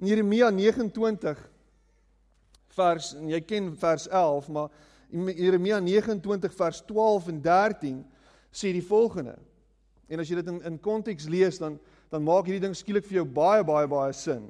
In 0.00 0.06
Jeremia 0.06 0.50
29 0.50 1.42
vers 2.76 3.14
en 3.18 3.28
jy 3.28 3.40
ken 3.44 3.76
vers 3.76 4.08
11, 4.08 4.48
maar 4.48 4.70
Jeremia 5.10 5.80
29 5.82 6.54
vers 6.54 6.80
12 6.86 7.28
en 7.28 7.42
13 7.42 8.00
sê 8.50 8.72
die 8.72 8.84
volgende. 8.86 9.36
En 10.08 10.22
as 10.22 10.30
jy 10.30 10.40
dit 10.40 10.50
in 10.52 10.62
in 10.62 10.80
konteks 10.82 11.28
lees 11.30 11.58
dan 11.58 11.78
dan 12.10 12.24
maak 12.26 12.48
hierdie 12.48 12.64
ding 12.64 12.74
skielik 12.74 13.04
vir 13.06 13.20
jou 13.20 13.24
baie 13.24 13.64
baie 13.64 13.86
baie 13.86 14.12
sin. 14.12 14.48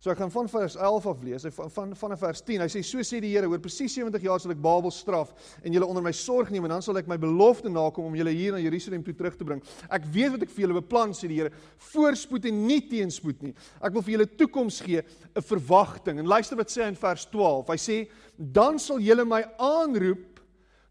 So 0.00 0.08
ek 0.08 0.16
gaan 0.16 0.30
van 0.32 0.46
vers 0.48 0.78
11 0.80 1.06
af 1.10 1.18
lees. 1.20 1.42
Hy 1.44 1.50
van 1.52 1.90
van 2.00 2.14
vers 2.16 2.40
10. 2.40 2.62
Hy 2.64 2.68
sê 2.72 2.80
so 2.88 3.02
sê 3.04 3.18
die 3.20 3.34
Here, 3.34 3.48
oor 3.52 3.60
presies 3.60 3.92
70 3.98 4.22
jaar 4.24 4.40
sal 4.40 4.54
ek 4.54 4.62
Babel 4.64 4.92
straf 4.96 5.34
en 5.60 5.74
julle 5.76 5.84
onder 5.84 6.00
my 6.00 6.12
sorg 6.16 6.48
neem 6.48 6.64
en 6.64 6.72
dan 6.72 6.84
sal 6.84 6.96
ek 6.96 7.10
my 7.10 7.18
belofte 7.20 7.68
nakom 7.68 8.06
om 8.08 8.16
julle 8.16 8.32
hier 8.32 8.56
na 8.56 8.62
Jerusalem 8.64 9.04
toe 9.04 9.12
terug 9.18 9.36
te 9.36 9.44
bring. 9.44 9.60
Ek 9.92 10.06
weet 10.08 10.32
wat 10.32 10.46
ek 10.46 10.54
vir 10.54 10.64
julle 10.64 10.78
beplan 10.78 11.12
sê 11.12 11.28
die 11.28 11.42
Here, 11.42 11.52
voorspoed 11.90 12.48
en 12.48 12.62
nie 12.64 12.78
teenspoed 12.88 13.44
nie. 13.44 13.52
Ek 13.76 13.92
wil 13.92 14.06
vir 14.06 14.14
julle 14.14 14.28
toekoms 14.40 14.80
gee, 14.86 15.04
'n 15.36 15.44
verwagting. 15.50 16.24
En 16.24 16.32
luister 16.32 16.56
wat 16.56 16.72
sê 16.72 16.80
hy 16.80 16.88
in 16.88 16.96
vers 16.96 17.26
12. 17.28 17.68
Hy 17.68 17.76
sê 17.76 18.08
dan 18.38 18.78
sal 18.78 19.04
julle 19.04 19.28
my 19.28 19.44
aanroep 19.58 20.40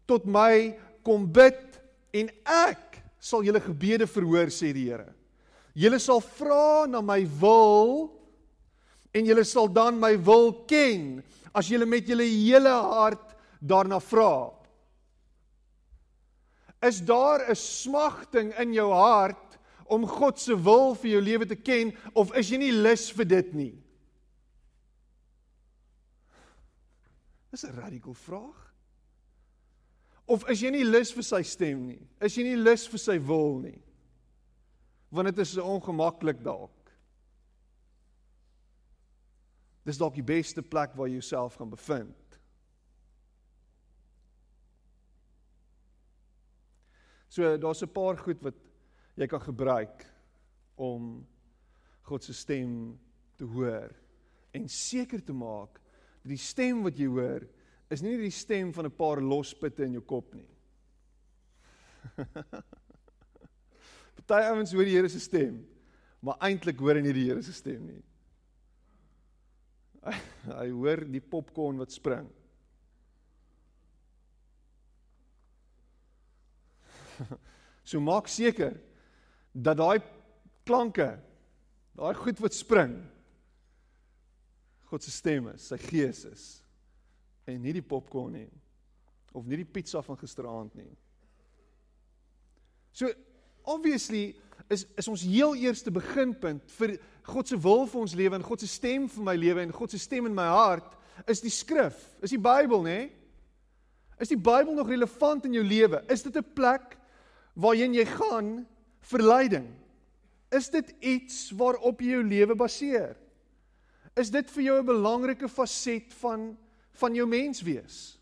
tot 0.06 0.24
my 0.24 0.78
kom 1.02 1.26
bid 1.26 1.82
en 2.14 2.30
ek 2.46 3.02
sal 3.18 3.42
julle 3.42 3.58
gebede 3.58 4.06
verhoor 4.06 4.54
sê 4.54 4.72
die 4.72 4.86
Here. 4.86 5.10
Julle 5.74 5.98
sal 5.98 6.20
vra 6.20 6.86
na 6.86 7.00
my 7.00 7.26
wil 7.40 8.19
en 9.14 9.26
julle 9.26 9.44
sal 9.44 9.68
dan 9.72 9.98
my 10.00 10.14
wil 10.16 10.52
ken 10.70 11.22
as 11.56 11.70
julle 11.70 11.86
met 11.86 12.08
julle 12.08 12.26
hele 12.26 12.70
hart 12.70 13.34
daarna 13.60 14.00
vra. 14.00 14.52
Is 16.82 17.00
daar 17.00 17.50
'n 17.50 17.56
smagting 17.56 18.54
in 18.58 18.72
jou 18.72 18.92
hart 18.92 19.58
om 19.86 20.06
God 20.06 20.38
se 20.38 20.54
wil 20.54 20.94
vir 20.94 21.10
jou 21.10 21.20
lewe 21.20 21.46
te 21.46 21.56
ken 21.56 21.92
of 22.14 22.34
is 22.36 22.48
jy 22.50 22.58
nie 22.58 22.72
lus 22.72 23.10
vir 23.10 23.24
dit 23.24 23.54
nie? 23.54 23.82
Dis 27.50 27.64
'n 27.64 27.74
radikale 27.74 28.14
vraag. 28.14 28.72
Of 30.24 30.48
is 30.48 30.60
jy 30.60 30.70
nie 30.70 30.84
lus 30.84 31.10
vir 31.12 31.22
sy 31.22 31.42
stem 31.42 31.86
nie? 31.86 32.08
Is 32.20 32.36
jy 32.36 32.42
nie 32.42 32.56
lus 32.56 32.86
vir 32.86 32.98
sy 32.98 33.18
wil 33.18 33.58
nie? 33.58 33.82
Want 35.10 35.26
dit 35.26 35.38
is 35.38 35.56
ongemaklik 35.56 36.42
dalk. 36.44 36.79
Dis 39.84 39.98
dalk 39.98 40.14
die 40.14 40.26
beste 40.26 40.62
plek 40.62 40.94
waar 40.96 41.08
jy 41.08 41.18
jouself 41.18 41.56
gaan 41.58 41.70
bevind. 41.70 42.38
So 47.28 47.56
daar's 47.56 47.82
'n 47.82 47.92
paar 47.92 48.16
goed 48.18 48.42
wat 48.42 48.54
jy 49.14 49.26
kan 49.26 49.40
gebruik 49.40 50.06
om 50.74 51.26
God 52.02 52.24
se 52.24 52.32
stem 52.32 52.98
te 53.36 53.44
hoor 53.44 53.94
en 54.50 54.68
seker 54.68 55.24
te 55.24 55.32
maak 55.32 55.80
dat 56.22 56.30
die 56.32 56.36
stem 56.36 56.82
wat 56.82 56.98
jy 56.98 57.06
hoor 57.06 57.46
is 57.90 58.02
nie 58.02 58.16
die 58.16 58.30
stem 58.30 58.72
van 58.72 58.84
'n 58.86 58.96
paar 58.96 59.20
lospitte 59.20 59.84
in 59.84 59.92
jou 59.92 60.02
kop 60.02 60.34
nie. 60.34 60.50
Party 64.30 64.46
ouens 64.46 64.72
hoor 64.72 64.86
die 64.86 64.94
Here 64.94 65.08
se 65.08 65.20
stem, 65.20 65.66
maar 66.22 66.38
eintlik 66.46 66.78
hoor 66.78 66.94
hulle 66.94 67.02
nie 67.02 67.16
die 67.16 67.26
Here 67.28 67.42
se 67.42 67.52
stem 67.52 67.86
nie. 67.86 68.02
Hy, 70.48 70.70
hoor 70.72 71.04
die 71.10 71.20
popcorn 71.20 71.80
wat 71.82 71.92
spring. 71.92 72.28
So 77.90 77.98
maak 77.98 78.28
seker 78.30 78.76
dat 79.50 79.80
daai 79.80 79.98
klanke, 80.68 81.08
daai 81.98 82.14
goed 82.14 82.38
wat 82.44 82.54
spring 82.54 82.92
God 84.90 85.02
se 85.02 85.12
stem 85.14 85.46
is, 85.52 85.68
sy 85.70 85.78
gees 85.78 86.24
is 86.26 86.44
en 87.50 87.60
nie 87.62 87.74
die 87.76 87.84
popcorn 87.86 88.34
nie 88.34 88.48
of 89.34 89.46
nie 89.46 89.60
die 89.60 89.68
pizza 89.68 90.02
van 90.02 90.18
gisteraand 90.18 90.74
nie. 90.74 90.90
So 92.90 93.10
obviously 93.70 94.34
is 94.70 94.86
is 94.96 95.08
ons 95.08 95.22
heel 95.26 95.56
eerste 95.58 95.90
beginpunt 95.90 96.70
vir 96.78 96.98
God 97.22 97.48
se 97.48 97.58
wil 97.58 97.86
vir 97.86 98.00
ons 98.00 98.14
lewe 98.14 98.38
en 98.38 98.46
God 98.46 98.60
se 98.60 98.68
stem 98.70 99.08
vir 99.08 99.24
my 99.24 99.34
lewe 99.36 99.62
en 99.62 99.72
God 99.74 99.90
se 99.90 99.98
stem 99.98 100.26
in 100.26 100.34
my 100.34 100.46
hart 100.46 100.96
is 101.28 101.42
die 101.42 101.52
skrif, 101.52 101.96
is 102.22 102.32
die 102.32 102.40
Bybel, 102.40 102.84
nê? 102.84 103.00
Is 104.20 104.30
die 104.32 104.38
Bybel 104.38 104.74
nog 104.76 104.88
relevant 104.88 105.46
in 105.48 105.56
jou 105.56 105.64
lewe? 105.64 106.02
Is 106.08 106.22
dit 106.22 106.36
'n 106.36 106.52
plek 106.54 106.96
waarheen 107.56 107.94
jy 107.94 108.04
gaan 108.04 108.66
vir 109.00 109.22
leiding? 109.22 109.68
Is 110.50 110.68
dit 110.68 110.94
iets 111.00 111.50
waarop 111.50 112.00
jy 112.00 112.10
jou 112.10 112.24
lewe 112.24 112.54
baseer? 112.54 113.16
Is 114.16 114.30
dit 114.30 114.50
vir 114.50 114.62
jou 114.62 114.78
'n 114.78 114.86
belangrike 114.86 115.48
faset 115.48 116.12
van 116.14 116.56
van 116.92 117.14
jou 117.14 117.26
menswees? 117.26 118.18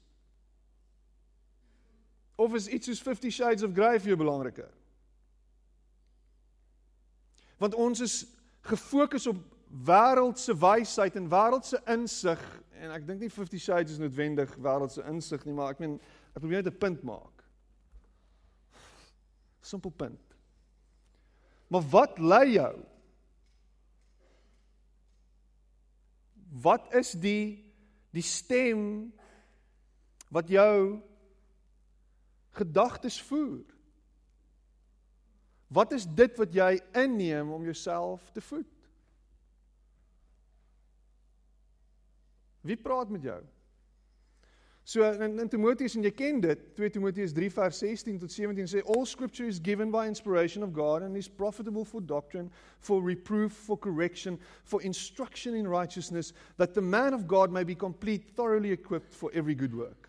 Of 2.36 2.54
is 2.54 2.68
iets 2.68 2.86
soos 2.86 3.02
50 3.02 3.32
Shades 3.32 3.62
of 3.62 3.72
Grey 3.72 3.98
vir 3.98 4.08
jou 4.08 4.16
belangriker? 4.16 4.70
Want 7.58 7.74
ons 7.74 8.00
is 8.00 8.26
gefokus 8.60 9.26
op 9.26 9.38
wêreldse 9.68 10.54
wysheid 10.56 11.16
en 11.16 11.28
wêreldse 11.28 11.80
insig 11.90 12.40
en 12.78 12.94
ek 12.94 13.06
dink 13.08 13.24
nie 13.24 13.32
50 13.32 13.60
Shades 13.62 13.96
is 13.96 14.02
noodwendig 14.02 14.52
wêreldse 14.62 15.02
insig 15.10 15.44
nie, 15.46 15.54
maar 15.56 15.74
ek 15.74 15.82
meen 15.82 15.98
ek 16.34 16.40
probeer 16.40 16.62
net 16.62 16.72
'n 16.72 16.78
punt 16.78 17.02
maak. 17.02 17.44
Simpel 19.60 19.90
punt. 19.90 20.36
Maar 21.68 21.82
wat 21.90 22.18
lei 22.18 22.52
jou? 22.52 22.76
Wat 26.62 26.94
is 26.94 27.12
die 27.12 27.64
die 28.10 28.22
stem 28.22 29.12
wat 30.32 30.48
jou 30.48 31.02
gedagtes 32.56 33.20
voer? 33.22 33.66
Wat 35.68 35.92
is 35.92 36.06
dit 36.06 36.36
wat 36.40 36.54
jy 36.54 36.78
inneem 36.96 37.52
om 37.52 37.64
jouself 37.64 38.30
te 38.32 38.40
voed? 38.40 38.68
Wie 42.64 42.76
praat 42.76 43.12
met 43.12 43.22
jou? 43.22 43.38
So 44.88 45.04
in, 45.04 45.36
in 45.36 45.48
Timoteus 45.52 45.98
en 45.98 46.04
jy 46.06 46.10
ken 46.16 46.38
dit, 46.40 46.60
2 46.78 46.88
Timoteus 46.94 47.34
3 47.36 47.50
vers 47.52 47.80
16 47.82 48.22
tot 48.22 48.32
17 48.32 48.70
sê 48.72 48.80
all 48.88 49.04
scripture 49.04 49.44
is 49.44 49.60
given 49.60 49.92
by 49.92 50.06
inspiration 50.08 50.64
of 50.64 50.72
God 50.72 51.04
and 51.04 51.16
is 51.16 51.28
profitable 51.28 51.84
for 51.84 52.00
doctrine, 52.00 52.48
for 52.80 53.02
reproof, 53.04 53.52
for 53.52 53.76
correction, 53.76 54.38
for 54.64 54.80
instruction 54.80 55.54
in 55.54 55.68
righteousness, 55.68 56.32
that 56.56 56.72
the 56.72 56.80
man 56.80 57.12
of 57.12 57.28
God 57.28 57.52
may 57.52 57.64
be 57.68 57.74
complete, 57.74 58.32
thoroughly 58.34 58.72
equipped 58.72 59.12
for 59.12 59.30
every 59.34 59.54
good 59.54 59.76
work. 59.76 60.08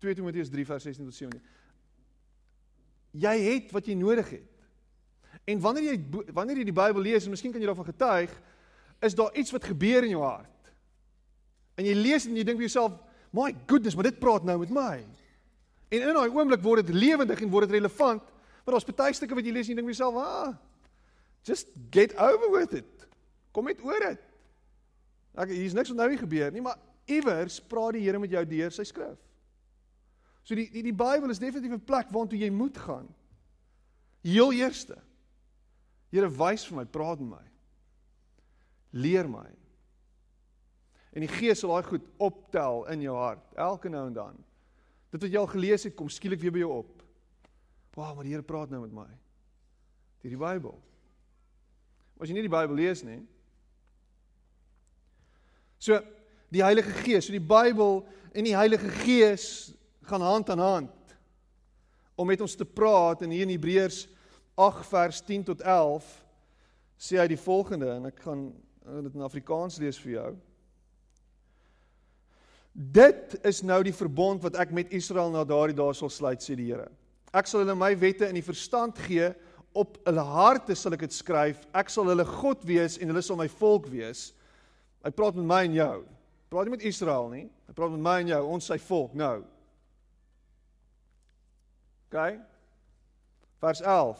2 0.00 0.14
Timoteus 0.14 0.48
3 0.48 0.62
vers 0.62 0.82
16 0.86 1.10
tot 1.10 1.14
17. 1.14 1.42
Jy 3.16 3.34
het 3.44 3.72
wat 3.72 3.86
jy 3.86 3.94
nodig 3.94 4.30
het. 4.30 4.54
En 5.48 5.60
wanneer 5.60 5.92
jy 5.92 6.24
wanneer 6.36 6.60
jy 6.60 6.68
die 6.68 6.76
Bybel 6.76 7.04
lees 7.06 7.24
en 7.24 7.32
miskien 7.32 7.52
kan 7.52 7.62
jy 7.62 7.70
daarvan 7.70 7.88
getuig, 7.88 8.32
is 9.00 9.14
daar 9.16 9.34
iets 9.38 9.52
wat 9.54 9.64
gebeur 9.64 10.04
in 10.04 10.12
jou 10.12 10.22
hart. 10.22 10.72
En 11.78 11.86
jy 11.86 11.94
lees 11.96 12.26
en 12.26 12.36
jy 12.36 12.44
dink 12.44 12.58
vir 12.58 12.66
jouself, 12.66 12.98
"My 13.32 13.54
goodness, 13.66 13.94
maar 13.94 14.10
dit 14.10 14.18
praat 14.18 14.44
nou 14.44 14.58
met 14.58 14.70
my." 14.70 15.04
En 15.88 16.02
in 16.02 16.14
daai 16.14 16.28
oomblik 16.28 16.62
word 16.62 16.86
dit 16.86 16.94
lewendig 16.94 17.40
en 17.40 17.50
word 17.50 17.68
dit 17.68 17.80
relevant, 17.80 18.22
maar 18.64 18.74
daar's 18.74 18.84
baie 18.84 19.12
stukke 19.12 19.34
wat 19.34 19.44
jy 19.44 19.52
lees 19.52 19.68
en 19.68 19.70
jy 19.70 19.76
dink 19.76 19.88
vir 19.88 19.94
jouself, 19.96 20.14
"Ah, 20.16 20.54
just 21.42 21.68
get 21.90 22.16
over 22.16 22.50
with 22.50 22.72
it. 22.72 23.08
Kom 23.52 23.64
net 23.64 23.80
oor 23.82 24.00
dit." 24.00 24.18
Ek 25.34 25.48
hier's 25.48 25.72
niks 25.72 25.88
wat 25.88 25.96
nou 25.96 26.08
hier 26.08 26.18
gebeur 26.18 26.50
nie, 26.50 26.60
maar 26.60 26.78
iewers 27.06 27.60
praat 27.60 27.92
die 27.92 28.02
Here 28.02 28.18
met 28.18 28.30
jou 28.30 28.44
deur 28.44 28.70
sy 28.70 28.84
skrif. 28.84 29.18
So 30.48 30.56
die 30.56 30.70
die 30.72 30.86
die 30.86 30.96
Bybel 30.96 31.28
is 31.28 31.42
definitief 31.42 31.74
'n 31.76 31.84
plek 31.84 32.08
waartoe 32.08 32.38
jy 32.40 32.48
moet 32.50 32.78
gaan. 32.80 33.08
Heel 34.24 34.52
eerste. 34.52 34.96
Here 36.08 36.30
wys 36.30 36.64
vir 36.64 36.76
my, 36.76 36.84
praat 36.84 37.20
met 37.20 37.28
my. 37.28 37.46
Leer 38.90 39.28
my. 39.28 39.48
En 41.12 41.20
die 41.20 41.28
Gees 41.28 41.60
sal 41.60 41.74
daai 41.74 41.84
goed 41.84 42.06
optel 42.16 42.86
in 42.88 43.02
jou 43.04 43.16
hart 43.16 43.54
elke 43.54 43.88
nou 43.88 44.06
en 44.06 44.12
dan. 44.12 44.44
Dit 45.10 45.20
wat 45.20 45.30
jy 45.30 45.38
al 45.38 45.46
gelees 45.52 45.84
het, 45.84 45.94
kom 45.94 46.08
skielik 46.08 46.40
weer 46.40 46.52
by 46.52 46.58
jou 46.58 46.72
op. 46.72 47.02
Wow, 47.94 48.14
maar 48.14 48.24
die 48.24 48.32
Here 48.32 48.42
praat 48.42 48.70
nou 48.70 48.80
met 48.80 48.92
my. 48.92 49.08
Deur 50.22 50.30
die 50.30 50.40
Bybel. 50.40 50.82
As 52.20 52.28
jy 52.28 52.34
nie 52.34 52.48
die 52.48 52.56
Bybel 52.56 52.76
lees 52.76 53.02
nie. 53.02 53.20
So 55.78 56.00
die 56.48 56.64
Heilige 56.64 56.90
Gees, 57.04 57.26
so 57.26 57.32
die 57.32 57.44
Bybel 57.44 58.06
en 58.32 58.44
die 58.44 58.56
Heilige 58.56 58.88
Gees 59.04 59.74
gaan 60.08 60.24
hand 60.24 60.50
aan 60.50 60.62
hand 60.62 61.16
om 62.18 62.26
met 62.26 62.40
ons 62.42 62.56
te 62.58 62.66
praat 62.66 63.22
en 63.22 63.30
hier 63.30 63.46
in 63.46 63.54
Hebreërs 63.54 64.06
8 64.58 64.86
vers 64.90 65.20
10 65.22 65.44
tot 65.52 65.60
11 65.62 66.06
sê 66.98 67.20
hy 67.20 67.28
die 67.30 67.38
volgende 67.38 67.92
en 67.94 68.08
ek 68.10 68.24
gaan 68.24 68.48
dit 69.04 69.14
in 69.14 69.26
Afrikaans 69.26 69.78
lees 69.78 70.00
vir 70.02 70.14
jou. 70.16 70.30
Dit 72.72 73.36
is 73.46 73.60
nou 73.66 73.78
die 73.86 73.94
verbond 73.94 74.42
wat 74.42 74.58
ek 74.58 74.72
met 74.74 74.92
Israel 74.94 75.30
na 75.34 75.44
daardie 75.46 75.76
dae 75.78 75.94
sal 75.94 76.10
sluit 76.10 76.42
sê 76.42 76.56
die 76.58 76.70
Here. 76.70 76.88
Ek 77.34 77.46
sal 77.50 77.62
hulle 77.62 77.76
my 77.76 77.92
wette 77.98 78.28
in 78.28 78.38
die 78.38 78.44
verstand 78.44 78.98
gee, 79.04 79.32
op 79.78 79.98
hulle 80.06 80.24
harte 80.24 80.74
sal 80.78 80.96
ek 80.96 81.04
dit 81.06 81.14
skryf. 81.14 81.60
Ek 81.76 81.90
sal 81.92 82.08
hulle 82.10 82.24
God 82.26 82.64
wees 82.66 82.96
en 82.98 83.12
hulle 83.12 83.22
sal 83.22 83.38
my 83.38 83.48
volk 83.60 83.86
wees. 83.92 84.30
Hy 85.04 85.12
praat 85.14 85.36
met 85.38 85.46
my 85.46 85.60
en 85.68 85.76
jou. 85.76 85.96
Praat 86.48 86.66
nie 86.66 86.74
met 86.74 86.86
Israel 86.88 87.28
nie. 87.30 87.44
Hy 87.68 87.76
praat 87.76 87.92
met 87.94 88.02
my 88.02 88.16
en 88.22 88.32
jou, 88.32 88.40
ons 88.56 88.70
sy 88.72 88.78
volk 88.88 89.14
nou. 89.18 89.36
OK? 92.08 92.38
Vers 93.58 93.80
11. 93.80 94.18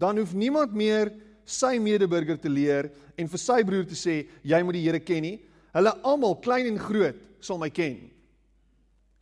Dan 0.00 0.16
hoef 0.16 0.32
niemand 0.34 0.72
meer 0.72 1.12
sy 1.44 1.76
medeburger 1.82 2.38
te 2.40 2.48
leer 2.48 2.88
en 3.18 3.28
vir 3.28 3.42
sy 3.42 3.60
broer 3.66 3.88
te 3.88 3.98
sê 3.98 4.22
jy 4.46 4.60
moet 4.64 4.78
die 4.78 4.84
Here 4.86 5.00
ken 5.02 5.24
nie. 5.26 5.36
Hulle 5.74 5.92
almal, 6.06 6.38
klein 6.42 6.70
en 6.70 6.80
groot, 6.80 7.18
sal 7.44 7.60
my 7.60 7.68
ken. 7.70 7.98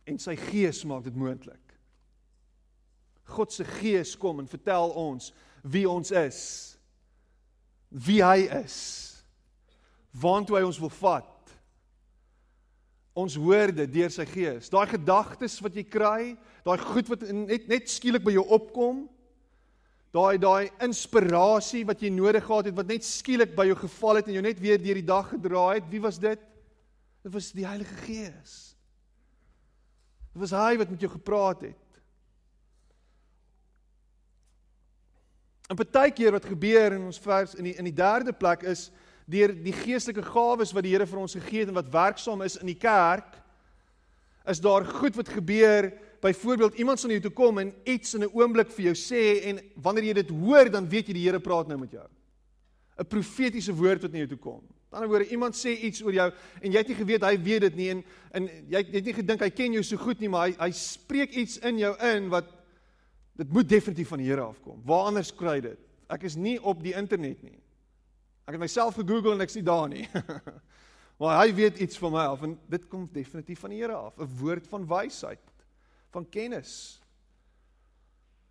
En 0.09 0.17
sy 0.21 0.35
gees 0.39 0.81
maak 0.87 1.03
dit 1.05 1.17
moontlik. 1.17 1.61
God 3.29 3.53
se 3.53 3.65
gees 3.77 4.15
kom 4.17 4.39
en 4.41 4.49
vertel 4.49 4.93
ons 4.97 5.29
wie 5.61 5.85
ons 5.89 6.11
is. 6.15 6.39
Wie 7.89 8.21
hy 8.25 8.47
is. 8.61 8.77
Waantoe 10.17 10.57
hy 10.57 10.65
ons 10.65 10.79
wil 10.81 10.93
vat. 11.01 11.27
Ons 13.17 13.35
hoor 13.39 13.73
dit 13.73 13.89
deur 13.91 14.11
sy 14.13 14.25
gees. 14.29 14.69
Daai 14.71 14.87
gedagtes 14.91 15.57
wat 15.63 15.75
jy 15.75 15.85
kry, 15.89 16.35
daai 16.65 16.77
goed 16.91 17.09
wat 17.09 17.25
net 17.33 17.67
net 17.71 17.89
skielik 17.89 18.23
by 18.25 18.35
jou 18.35 18.45
opkom, 18.55 19.07
daai 20.15 20.37
daai 20.41 20.69
inspirasie 20.85 21.83
wat 21.85 22.01
jy 22.01 22.11
nodig 22.13 22.45
gehad 22.45 22.69
het 22.69 22.77
wat 22.77 22.89
net 22.89 23.05
skielik 23.05 23.55
by 23.57 23.67
jou 23.69 23.77
geval 23.81 24.19
het 24.19 24.29
en 24.29 24.37
jou 24.39 24.45
net 24.45 24.61
weer 24.61 24.81
deur 24.81 24.97
die 25.01 25.09
dag 25.09 25.29
gedra 25.33 25.65
het, 25.75 25.89
wie 25.91 26.01
was 26.01 26.17
dit? 26.21 26.41
Dit 27.25 27.33
was 27.33 27.51
die 27.53 27.67
Heilige 27.67 27.95
Gees. 28.05 28.55
Dit 30.33 30.41
was 30.45 30.55
hy 30.55 30.77
wat 30.79 30.89
met 30.89 31.03
jou 31.03 31.11
gepraat 31.11 31.67
het. 31.67 31.85
En 35.69 35.77
baie 35.77 36.11
keer 36.11 36.33
wat 36.33 36.47
gebeur 36.49 36.95
in 36.95 37.05
ons 37.05 37.19
vers 37.21 37.53
in 37.59 37.67
die 37.69 37.75
in 37.77 37.85
die 37.85 37.93
derde 37.93 38.33
plek 38.33 38.63
is 38.65 38.87
deur 39.29 39.53
die 39.53 39.75
geestelike 39.75 40.23
gawes 40.25 40.73
wat 40.73 40.85
die 40.85 40.93
Here 40.95 41.07
vir 41.07 41.21
ons 41.21 41.37
gegee 41.37 41.63
het 41.63 41.71
en 41.71 41.77
wat 41.77 41.91
werksaam 41.93 42.41
is 42.45 42.57
in 42.61 42.71
die 42.71 42.79
kerk 42.79 43.37
is 44.49 44.61
daar 44.63 44.85
goed 44.85 45.15
wat 45.19 45.29
gebeur 45.29 45.91
byvoorbeeld 46.23 46.79
iemand 46.81 46.99
sal 46.99 47.11
na 47.11 47.19
jou 47.19 47.27
toe 47.27 47.35
kom 47.37 47.61
en 47.61 47.73
iets 47.85 48.15
in 48.15 48.23
'n 48.23 48.33
oomblik 48.33 48.71
vir 48.71 48.85
jou 48.91 48.95
sê 48.95 49.45
en 49.49 49.61
wanneer 49.75 50.03
jy 50.03 50.13
dit 50.13 50.29
hoor 50.29 50.69
dan 50.69 50.89
weet 50.89 51.07
jy 51.07 51.13
die 51.13 51.27
Here 51.27 51.39
praat 51.39 51.67
nou 51.67 51.77
met 51.77 51.91
jou 51.91 52.07
'n 52.99 53.05
profetiese 53.05 53.73
woord 53.73 54.01
wat 54.01 54.11
na 54.11 54.17
jou 54.17 54.27
toe 54.27 54.37
kom 54.37 54.63
Aan 54.89 55.03
die 55.03 55.05
ander 55.05 55.19
woorde, 55.19 55.31
iemand 55.31 55.53
sê 55.53 55.69
iets 55.85 56.01
oor 56.01 56.13
jou 56.13 56.31
en 56.61 56.71
jy 56.71 56.77
het 56.81 56.87
nie 56.87 56.95
geweet 56.97 57.21
hy 57.21 57.35
weet 57.45 57.61
dit 57.61 57.75
nie 57.77 57.89
en 57.93 57.99
en 58.33 58.47
jy 58.71 58.79
het 58.95 59.05
nie 59.05 59.13
gedink 59.13 59.41
hy 59.45 59.49
ken 59.53 59.73
jou 59.73 59.83
so 59.85 59.97
goed 60.01 60.19
nie, 60.19 60.29
maar 60.33 60.47
hy 60.47 60.55
hy 60.57 60.69
spreek 60.73 61.35
iets 61.37 61.59
in 61.61 61.77
jou 61.77 61.91
in 62.09 62.29
wat 62.33 62.49
dit 63.37 63.53
moet 63.53 63.69
definitief 63.69 64.09
van 64.09 64.21
die 64.23 64.27
Here 64.31 64.47
afkom. 64.49 64.81
Waar 64.85 65.11
anders 65.11 65.29
kry 65.29 65.59
dit? 65.61 65.77
Ek 66.09 66.25
is 66.25 66.35
nie 66.35 66.57
op 66.57 66.81
die 66.81 66.95
internet 66.97 67.43
nie. 67.45 67.59
Ek 68.49 68.55
het 68.55 68.63
myself 68.63 68.95
gegoogel 68.97 69.35
en 69.35 69.43
ek 69.45 69.51
sien 69.53 69.65
daar 69.65 69.85
nie. 69.91 70.07
maar 71.21 71.35
hy 71.43 71.51
weet 71.53 71.83
iets 71.85 71.99
van 72.01 72.15
my 72.15 72.23
af 72.31 72.41
en 72.47 72.55
dit 72.71 72.87
kom 72.89 73.03
definitief 73.13 73.61
van 73.61 73.75
die 73.75 73.77
Here 73.83 73.93
af, 73.93 74.17
'n 74.17 74.29
woord 74.39 74.65
van 74.71 74.87
wysheid, 74.89 75.51
van 76.09 76.25
kennis. 76.25 76.97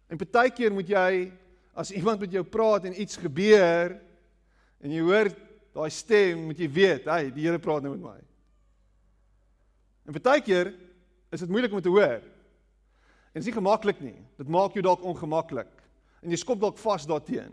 En 0.06 0.20
baie 0.22 0.54
keer 0.54 0.70
moet 0.70 0.86
jy 0.86 1.32
as 1.74 1.90
iemand 1.90 2.22
met 2.22 2.30
jou 2.30 2.44
praat 2.46 2.86
en 2.86 2.94
iets 2.94 3.18
gebeur 3.18 3.98
en 4.78 4.94
jy 4.94 5.02
hoor 5.02 5.32
daai 5.74 5.90
stem 5.90 6.46
moet 6.46 6.62
jy 6.62 6.70
weet, 6.70 7.10
hy, 7.10 7.34
die 7.34 7.48
Here 7.48 7.58
praat 7.58 7.82
nou 7.82 7.96
met 7.96 8.06
my. 8.06 8.18
En 10.06 10.14
baie 10.14 10.46
keer 10.46 10.76
is 11.34 11.42
dit 11.42 11.50
moeilik 11.50 11.74
om 11.74 11.82
te 11.82 11.90
hoor. 11.90 12.22
En 12.22 13.42
dit 13.42 13.42
is 13.42 13.50
nie 13.50 13.58
gemaklik 13.58 13.98
nie. 13.98 14.16
Dit 14.38 14.46
maak 14.46 14.78
jou 14.78 14.82
dalk 14.86 15.02
ongemaklik. 15.02 15.74
En 16.22 16.30
jy 16.30 16.38
skop 16.38 16.62
dalk 16.62 16.78
vas 16.78 17.02
daarteen. 17.02 17.50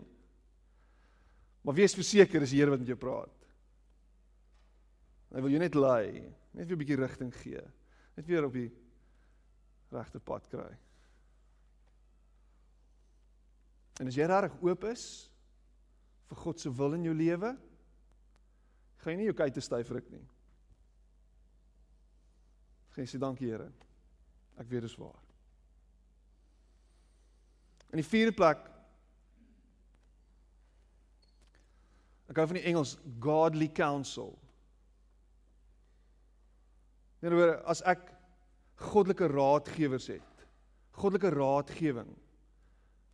Maar 1.66 1.74
wees 1.74 1.96
verseker 1.98 2.44
is 2.46 2.52
die 2.54 2.60
Here 2.60 2.70
wat 2.70 2.78
met 2.78 2.92
jou 2.92 2.98
praat. 3.00 3.46
Hy 5.34 5.42
wil 5.42 5.50
jou 5.50 5.60
net 5.60 5.74
lei, 5.74 6.22
net 6.54 6.68
weer 6.68 6.76
'n 6.76 6.78
bietjie 6.78 7.00
rigting 7.00 7.32
gee. 7.34 7.62
Net 8.14 8.26
weer 8.26 8.46
op 8.46 8.52
die 8.52 8.70
regte 9.90 10.20
pad 10.20 10.46
kry. 10.48 10.78
En 13.98 14.06
as 14.06 14.14
jy 14.14 14.26
regtig 14.26 14.62
oop 14.62 14.84
is 14.84 15.30
vir 16.28 16.36
God 16.36 16.60
se 16.60 16.70
wil 16.70 16.94
in 16.94 17.02
jou 17.02 17.14
lewe, 17.14 17.58
gaan 18.98 19.12
jy 19.12 19.16
nie 19.16 19.26
jou 19.26 19.34
kykte 19.34 19.60
styf 19.60 19.90
ruk 19.90 20.08
nie. 20.10 20.24
Gaan 22.90 23.04
jy 23.04 23.10
sê 23.10 23.18
dankie 23.18 23.50
Here. 23.50 23.72
Ek 24.56 24.68
weet 24.68 24.82
dit 24.82 24.90
is 24.90 24.96
waar. 24.96 25.18
In 27.90 27.98
die 27.98 28.08
vierde 28.08 28.32
plek 28.32 28.75
Ek 32.30 32.40
hou 32.40 32.46
van 32.50 32.58
die 32.58 32.66
Engels 32.66 32.96
godly 33.22 33.68
counsel. 33.74 34.34
Net 37.22 37.34
oor 37.34 37.56
as 37.70 37.82
ek 37.86 38.08
goddelike 38.90 39.28
raadgewers 39.32 40.10
het. 40.10 40.46
Goddelike 40.96 41.32
raadgewing. 41.34 42.10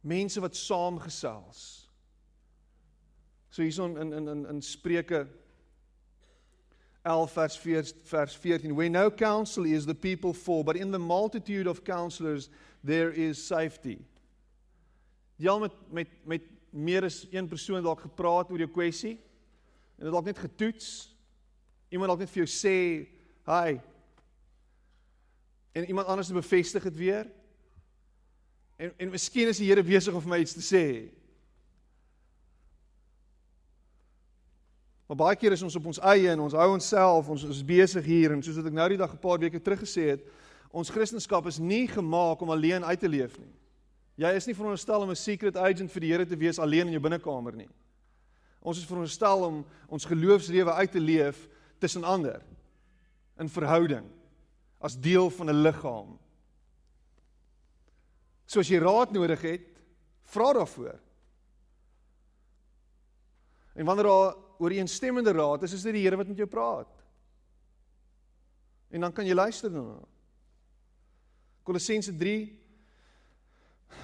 Mense 0.03 0.43
wat 0.43 0.59
saamgesels. 0.59 1.63
So 3.53 3.63
hierson 3.63 3.99
in 4.01 4.13
in 4.17 4.29
in 4.29 4.47
in 4.49 4.63
Spreuke 4.65 5.27
11 7.05 7.33
vers 7.33 7.57
4 7.59 7.93
vers 8.05 8.37
14 8.37 8.75
Where 8.75 8.89
no 8.89 9.11
counsel 9.11 9.65
is 9.65 9.87
the 9.87 9.95
people 9.95 10.33
fall 10.33 10.65
but 10.65 10.77
in 10.77 10.91
the 10.91 10.99
multitude 10.99 11.67
of 11.67 11.85
counselors 11.85 12.49
there 12.83 13.11
is 13.11 13.47
safety. 13.47 13.99
Jy 15.39 15.59
met 15.61 15.73
met 15.91 16.09
met 16.25 16.52
meer 16.73 17.05
as 17.05 17.27
een 17.31 17.49
persoon 17.49 17.83
dalk 17.85 18.01
gepraat 18.01 18.51
oor 18.51 18.65
jou 18.65 18.71
kwessie 18.73 19.19
en 19.99 20.09
dit 20.09 20.13
dalk 20.13 20.27
net 20.27 20.41
getoets. 20.41 21.13
Iemand 21.93 22.09
dalk 22.09 22.25
net 22.25 22.31
vir 22.33 22.45
jou 22.45 22.51
sê, 22.51 23.07
"Hi." 23.47 23.81
En 25.73 25.85
iemand 25.85 26.07
anders 26.07 26.33
bevestig 26.33 26.83
dit 26.83 26.97
weer. 26.97 27.31
En 28.77 28.93
en 28.97 29.11
miskien 29.11 29.49
is 29.49 29.59
die 29.59 29.69
Here 29.69 29.83
besig 29.83 30.15
om 30.15 30.21
vir 30.21 30.31
my 30.31 30.39
iets 30.39 30.55
te 30.55 30.65
sê. 30.75 31.13
Maar 35.07 35.17
baie 35.17 35.37
keer 35.37 35.53
is 35.53 35.63
ons 35.63 35.77
op 35.77 35.87
ons 35.87 35.99
eie 35.99 36.31
en 36.33 36.41
ons 36.41 36.55
hou 36.57 36.69
onsself, 36.73 37.29
ons 37.29 37.43
is 37.45 37.65
besig 37.65 38.05
hier 38.05 38.33
en 38.33 38.43
soos 38.43 38.57
wat 38.57 38.67
ek 38.67 38.73
nou 38.73 38.89
die 38.89 38.97
dag 38.97 39.13
'n 39.13 39.19
paar 39.19 39.39
weke 39.39 39.61
terug 39.61 39.81
gesê 39.81 40.09
het, 40.09 40.23
ons 40.71 40.89
Christendom 40.89 41.47
is 41.47 41.59
nie 41.59 41.87
gemaak 41.87 42.41
om 42.41 42.51
alleen 42.51 42.85
uit 42.85 43.01
te 43.01 43.09
leef 43.09 43.39
nie. 43.39 43.53
Jy 44.23 44.31
is 44.39 44.47
nie 44.47 44.55
veronderstel 44.55 45.03
om 45.03 45.11
'n 45.11 45.19
secret 45.19 45.57
agent 45.57 45.91
vir 45.91 46.01
die 46.01 46.13
Here 46.13 46.27
te 46.27 46.37
wees 46.37 46.59
alleen 46.59 46.87
in 46.87 46.93
jou 46.93 47.03
binnekamer 47.03 47.57
nie. 47.57 47.69
Ons 48.63 48.79
is 48.79 48.87
veronderstel 48.87 49.45
om 49.45 49.65
ons 49.89 50.05
geloofslewe 50.05 50.73
uit 50.73 50.93
te 50.93 51.01
leef 51.01 51.49
tussen 51.81 52.05
ander 52.05 52.43
in 53.39 53.49
verhouding 53.49 54.07
as 54.81 54.97
deel 54.97 55.31
van 55.31 55.51
'n 55.51 55.63
liggaam. 55.63 56.19
So 58.47 58.61
as 58.61 58.69
jy 58.69 58.79
raad 58.79 59.13
nodig 59.13 59.41
het, 59.43 59.69
vra 60.23 60.53
daarvoor. 60.53 60.99
En 63.75 63.87
wanneer 63.87 64.05
daar 64.05 64.35
ooreenstemmende 64.59 65.33
raad 65.33 65.63
is, 65.63 65.73
is 65.73 65.83
dit 65.83 65.95
die 65.95 66.03
Here 66.03 66.17
wat 66.17 66.29
met 66.29 66.37
jou 66.37 66.49
praat. 66.49 67.03
En 68.91 69.01
dan 69.01 69.13
kan 69.13 69.27
jy 69.27 69.35
luister 69.35 69.71
daarna. 69.71 69.99
Kolossense 71.63 72.13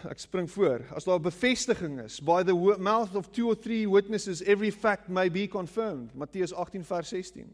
Ek 0.08 0.18
spring 0.18 0.50
voor. 0.50 0.84
As 0.94 1.04
daar 1.04 1.20
bevestiging 1.20 2.00
is, 2.04 2.20
by 2.20 2.42
the 2.42 2.54
mouth 2.78 3.14
of 3.16 3.30
two 3.30 3.48
or 3.48 3.56
three 3.56 3.86
witnesses 3.88 4.42
every 4.42 4.70
fact 4.70 5.08
may 5.08 5.30
be 5.30 5.48
confirmed. 5.48 6.14
Matteus 6.14 6.52
18 6.54 6.84
vers 6.84 7.08
16. 7.08 7.48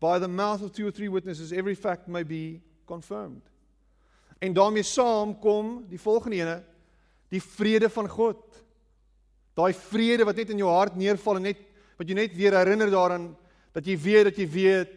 By 0.00 0.18
the 0.18 0.28
mouth 0.28 0.62
of 0.62 0.72
two 0.72 0.86
or 0.86 0.92
three 0.92 1.08
witnesses 1.08 1.52
every 1.52 1.74
fact 1.74 2.08
may 2.08 2.24
be 2.24 2.60
confirmed. 2.86 3.42
En 4.38 4.52
daarmee 4.52 4.82
saam 4.82 5.38
kom 5.38 5.84
die 5.90 6.00
volgende 6.00 6.36
ene, 6.36 6.58
die 7.28 7.42
vrede 7.42 7.90
van 7.90 8.08
God. 8.08 8.42
Daai 9.58 9.72
vrede 9.74 10.24
wat 10.24 10.38
net 10.38 10.52
in 10.54 10.62
jou 10.62 10.70
hart 10.70 10.96
neerval 10.96 11.40
en 11.40 11.48
net 11.50 11.62
wat 11.98 12.06
jy 12.06 12.14
net 12.14 12.36
weer 12.38 12.54
herinner 12.54 12.90
daaraan 12.90 13.32
dat 13.74 13.86
jy 13.86 13.96
weet 13.98 14.30
dat 14.30 14.38
jy 14.38 14.46
weet, 14.50 14.94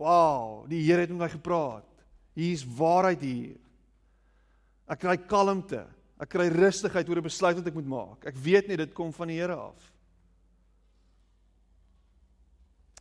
wow, 0.00 0.64
die 0.68 0.80
Here 0.86 1.04
het 1.04 1.12
met 1.12 1.26
my 1.26 1.28
gepraat. 1.32 1.84
Hier 2.38 2.54
is 2.54 2.64
waarheid 2.64 3.20
hier. 3.20 3.56
Ek 4.88 5.00
kry 5.00 5.16
kalmte. 5.28 5.84
Ek 6.18 6.30
kry 6.32 6.48
rustigheid 6.50 7.08
oor 7.08 7.20
'n 7.20 7.28
besluit 7.28 7.56
wat 7.56 7.66
ek 7.66 7.74
moet 7.74 7.86
maak. 7.86 8.26
Ek 8.26 8.36
weet 8.36 8.68
net 8.68 8.78
dit 8.78 8.94
kom 8.94 9.12
van 9.12 9.28
die 9.28 9.38
Here 9.38 9.54
af. 9.54 9.92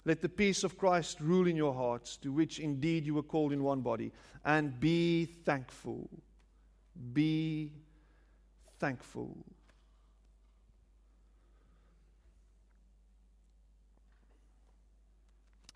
Let 0.06 0.22
the 0.22 0.30
peace 0.30 0.64
of 0.64 0.78
Christ 0.78 1.20
rule 1.20 1.48
in 1.48 1.58
your 1.58 1.74
hearts, 1.74 2.16
to 2.18 2.32
which 2.32 2.60
indeed 2.60 3.06
you 3.06 3.14
were 3.14 3.28
called 3.28 3.52
in 3.52 3.62
one 3.62 3.82
body, 3.82 4.12
and 4.46 4.80
be 4.80 5.26
thankful. 5.26 6.10
Be 7.14 7.74
thankful. 8.80 9.36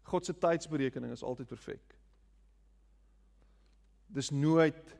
God 0.03 0.25
se 0.25 0.33
tydsberekening 0.33 1.11
is 1.11 1.23
altyd 1.23 1.47
perfek. 1.47 1.95
Dis 4.07 4.29
nooit 4.29 4.95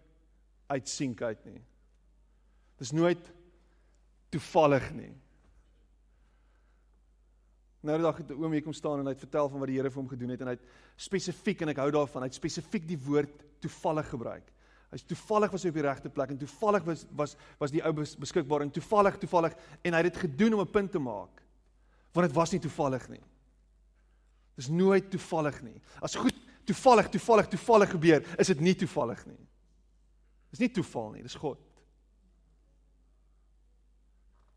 uitsink 0.72 1.22
uit 1.22 1.46
nie. 1.46 1.62
Dis 2.82 2.94
nooit 2.96 3.32
toevallig 4.32 4.88
nie. 4.96 5.12
Nou 7.82 7.98
die 7.98 8.06
dag 8.06 8.18
het 8.18 8.30
'n 8.30 8.38
oom 8.38 8.52
hier 8.52 8.62
kom 8.62 8.74
staan 8.74 9.00
en 9.00 9.06
hy 9.06 9.14
het 9.14 9.26
vertel 9.26 9.50
van 9.50 9.60
wat 9.60 9.68
die 9.68 9.78
Here 9.78 9.90
vir 9.90 10.02
hom 10.02 10.10
gedoen 10.10 10.30
het 10.30 10.42
en 10.42 10.48
hy 10.48 10.54
het 10.54 10.68
spesifiek 10.96 11.62
en 11.62 11.70
ek 11.70 11.78
hou 11.78 11.92
daarvan, 11.92 12.22
hy 12.22 12.28
het 12.28 12.36
spesifiek 12.36 12.88
die 12.88 12.98
woord 12.98 13.44
toevallig 13.60 14.10
gebruik. 14.10 14.52
Hy's 14.92 15.04
toevallig 15.04 15.52
was 15.52 15.64
hy 15.64 15.70
op 15.70 15.76
die 15.76 15.88
regte 15.88 16.10
plek 16.10 16.30
en 16.30 16.38
toevallig 16.38 16.84
was 16.84 17.06
was 17.16 17.36
was 17.60 17.72
die 17.72 17.84
ou 17.84 17.94
beskikbaar 17.94 18.62
en 18.62 18.72
toevallig 18.72 19.18
toevallig 19.18 19.56
en 19.84 19.94
hy 19.94 20.04
het 20.04 20.14
dit 20.14 20.22
gedoen 20.22 20.54
om 20.54 20.62
'n 20.62 20.72
punt 20.72 20.92
te 20.92 21.00
maak. 21.00 21.42
Want 22.14 22.28
dit 22.28 22.36
was 22.36 22.52
nie 22.52 22.60
toevallig 22.60 23.10
nie. 23.10 23.22
Dis 24.56 24.68
nooit 24.68 25.10
toevallig 25.10 25.62
nie. 25.62 25.82
As 26.02 26.16
goed 26.16 26.36
toevallig 26.66 27.10
toevallig 27.10 27.48
toevallig 27.48 27.90
gebeur, 27.90 28.40
is 28.40 28.48
dit 28.48 28.60
nie 28.60 28.76
toevallig 28.76 29.26
nie. 29.26 29.48
Dis 30.52 30.62
nie 30.64 30.72
toeval 30.76 31.14
nie, 31.16 31.24
dis 31.26 31.38
God. 31.40 31.60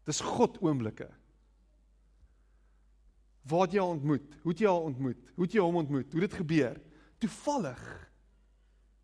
Dis 0.04 0.20
God 0.20 0.58
oomblikke. 0.62 1.08
Waar 3.48 3.68
jy 3.72 3.84
ontmoet? 3.84 4.34
Hoe 4.42 4.54
jy 4.56 4.66
haar 4.68 4.88
ontmoet? 4.88 5.20
Hoe 5.36 5.48
jy 5.48 5.62
hom 5.62 5.78
ontmoet? 5.80 6.12
Hoe 6.12 6.24
dit 6.24 6.36
gebeur? 6.40 6.80
Toevallig 7.22 7.84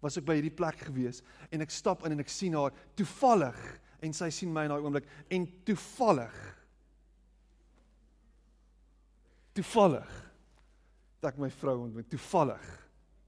was 0.00 0.16
ek 0.16 0.26
by 0.28 0.38
hierdie 0.38 0.54
plek 0.56 0.80
gewees 0.86 1.20
en 1.52 1.64
ek 1.64 1.72
stap 1.74 2.06
in 2.08 2.16
en 2.16 2.24
ek 2.24 2.32
sien 2.32 2.56
haar 2.56 2.74
toevallig 2.98 3.58
en 4.00 4.16
sy 4.16 4.30
sien 4.32 4.52
my 4.52 4.64
in 4.64 4.72
daai 4.72 4.80
oomblik 4.80 5.08
en 5.32 5.46
toevallig 5.68 6.38
toevallig 9.58 10.14
dat 11.20 11.34
ek 11.34 11.42
my 11.42 11.50
vrou 11.52 11.76
ontmoet 11.84 12.08
toevallig 12.12 12.70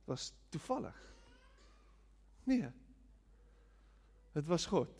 was 0.08 0.30
toevallig 0.54 0.96
nee 2.48 2.72
Dit 4.32 4.48
was 4.48 4.66
God. 4.66 4.90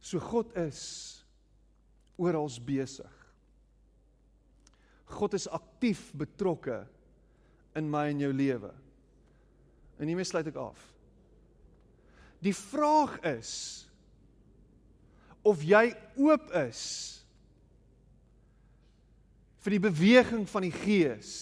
So 0.00 0.18
God 0.18 0.54
is 0.56 1.18
oral 2.16 2.48
besig. 2.64 3.10
God 5.08 5.34
is 5.34 5.48
aktief 5.48 6.12
betrokke 6.16 6.86
in 7.76 7.90
my 7.90 8.06
en 8.12 8.22
jou 8.22 8.32
lewe. 8.32 8.70
En 9.98 10.08
hiermee 10.08 10.26
sluit 10.28 10.48
ek 10.48 10.56
af. 10.60 10.80
Die 12.44 12.54
vraag 12.54 13.18
is 13.26 13.52
of 15.42 15.60
jy 15.64 15.90
oop 16.20 16.50
is 16.60 16.82
vir 19.64 19.76
die 19.76 19.82
beweging 19.82 20.44
van 20.48 20.66
die 20.66 20.74
Gees 20.74 21.32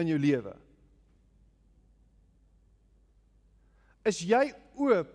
in 0.00 0.10
jou 0.10 0.18
lewe? 0.18 0.54
Is 4.04 4.20
jy 4.26 4.48
oop 4.76 5.12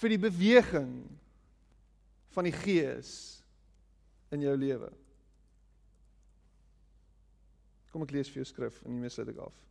vir 0.00 0.14
die 0.14 0.20
beweging 0.20 0.92
van 2.36 2.48
die 2.48 2.54
Gees 2.54 3.10
in 4.32 4.44
jou 4.46 4.54
lewe? 4.56 4.88
Kom 7.92 8.04
ek 8.04 8.14
lees 8.16 8.30
vir 8.32 8.42
jou 8.42 8.48
skrif 8.48 8.80
en 8.84 8.96
hiermee 8.96 9.12
sluit 9.12 9.34
ek 9.34 9.44
af. 9.48 9.65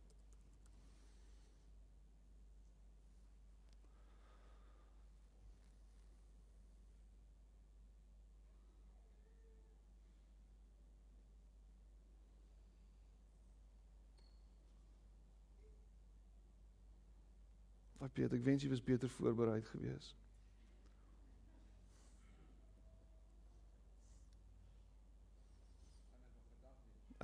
Ag 18.06 18.12
Piet, 18.14 18.30
ek 18.30 18.44
wens 18.46 18.62
jy 18.62 18.70
was 18.70 18.84
beter 18.86 19.10
voorberei 19.10 19.58
gewees. 19.66 20.12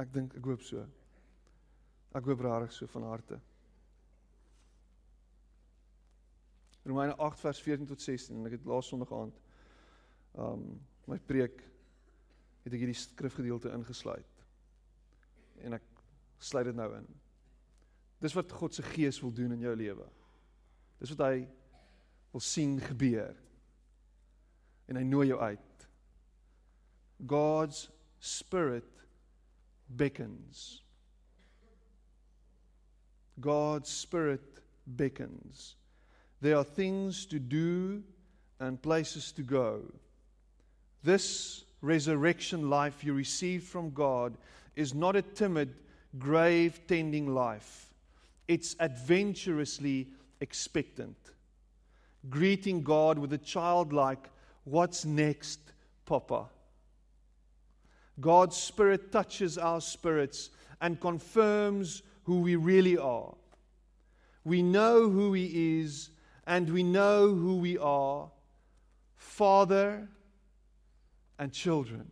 Ek 0.03 0.11
dink 0.11 0.35
ek 0.35 0.49
hoop 0.49 0.65
so. 0.67 0.83
Ek 2.19 2.27
hoop 2.27 2.43
regtig 2.43 2.75
so 2.75 2.91
van 2.91 3.07
harte. 3.07 3.39
Romeine 6.83 7.15
8 7.15 7.39
vers 7.45 7.61
14 7.63 7.87
tot 7.87 8.03
16 8.03 8.41
en 8.41 8.49
ek 8.49 8.57
het 8.57 8.67
laas 8.67 8.89
Sondag 8.91 9.13
aand 9.15 9.39
um 10.43 10.65
my 11.07 11.19
preek 11.29 11.61
het 12.65 12.73
ek 12.73 12.83
hierdie 12.83 12.99
skrifgedeelte 12.99 13.71
ingesluit. 13.77 14.43
En 15.63 15.79
ek 15.79 15.87
sluit 16.43 16.67
dit 16.73 16.79
nou 16.79 16.89
in. 16.97 17.07
Dis 18.23 18.35
wat 18.35 18.51
God 18.59 18.75
se 18.75 18.83
gees 18.87 19.21
wil 19.23 19.35
doen 19.35 19.55
in 19.55 19.63
jou 19.63 19.77
lewe. 19.79 20.09
Dis 21.03 21.11
wat 21.17 21.25
hy 21.27 21.39
wil 22.31 22.43
sien 22.47 22.77
gebeur. 22.81 23.35
En 24.87 25.01
hy 25.01 25.03
nooi 25.03 25.27
jou 25.33 25.41
uit. 25.43 25.87
God's 27.27 27.89
spirit 28.23 29.03
beckons. 29.99 30.83
God's 33.43 33.91
spirit 33.91 34.63
beckons. 34.87 35.75
There 36.41 36.57
are 36.57 36.65
things 36.65 37.27
to 37.27 37.39
do 37.39 38.03
and 38.61 38.81
places 38.83 39.33
to 39.33 39.43
go. 39.43 39.83
This 41.03 41.65
resurrection 41.81 42.71
life 42.71 43.03
you 43.03 43.13
received 43.13 43.67
from 43.67 43.91
God 43.91 44.37
is 44.77 44.95
not 44.95 45.17
a 45.17 45.23
timid, 45.23 45.75
grave 46.19 46.81
tending 46.87 47.35
life. 47.35 47.93
It's 48.47 48.77
adventurously 48.79 50.07
expectant. 50.43 51.17
Greeting 52.29 52.83
God 52.83 53.19
with 53.19 53.33
a 53.33 53.39
childlike, 53.39 54.29
What's 54.65 55.05
next, 55.05 55.61
Papa? 56.07 56.47
God's 58.21 58.57
Spirit 58.57 59.11
touches 59.11 59.59
our 59.59 59.81
spirits 59.81 60.51
and 60.81 61.01
confirms 61.01 62.03
who 62.25 62.41
we 62.41 62.57
really 62.57 62.97
are. 62.97 63.35
We 64.45 64.63
know 64.63 65.09
who 65.09 65.33
He 65.33 65.81
is 65.81 66.11
and 66.47 66.71
we 66.71 66.83
know 66.83 67.35
who 67.35 67.57
we 67.57 67.79
are 67.79 68.31
Father 69.17 70.09
and 71.39 71.53
children. 71.53 72.09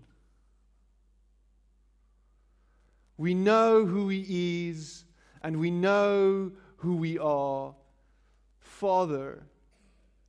We 3.17 3.35
know 3.35 3.87
who 3.87 4.09
He 4.09 4.69
is 4.71 5.05
and 5.43 5.61
we 5.61 5.71
know 5.71 6.53
who 6.79 6.97
we 6.97 7.19
are 7.19 7.75
Father 8.81 9.43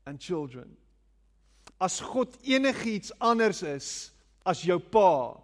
and 0.06 0.20
children. 0.20 0.76
As 1.80 2.02
God 2.02 2.28
enigiets 2.43 3.12
anders 3.22 3.64
is 3.64 4.12
as 4.45 4.62
jou 4.62 4.78
pa, 4.80 5.39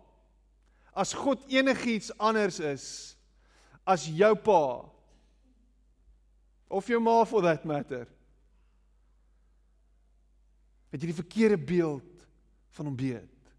as 0.95 1.13
God 1.13 1.39
enigiets 1.49 2.11
anders 2.19 2.59
is 2.59 3.15
as 3.87 4.09
jou 4.11 4.35
pa 4.35 4.83
of 6.69 6.89
jou 6.91 6.99
ma 6.99 7.23
for 7.23 7.41
that 7.41 7.63
matter, 7.65 8.03
het 10.91 10.99
jy 10.99 11.13
die 11.13 11.21
verkeerde 11.21 11.57
beeld 11.57 12.27
van 12.75 12.89
hom 12.89 12.99
beet. 12.99 13.53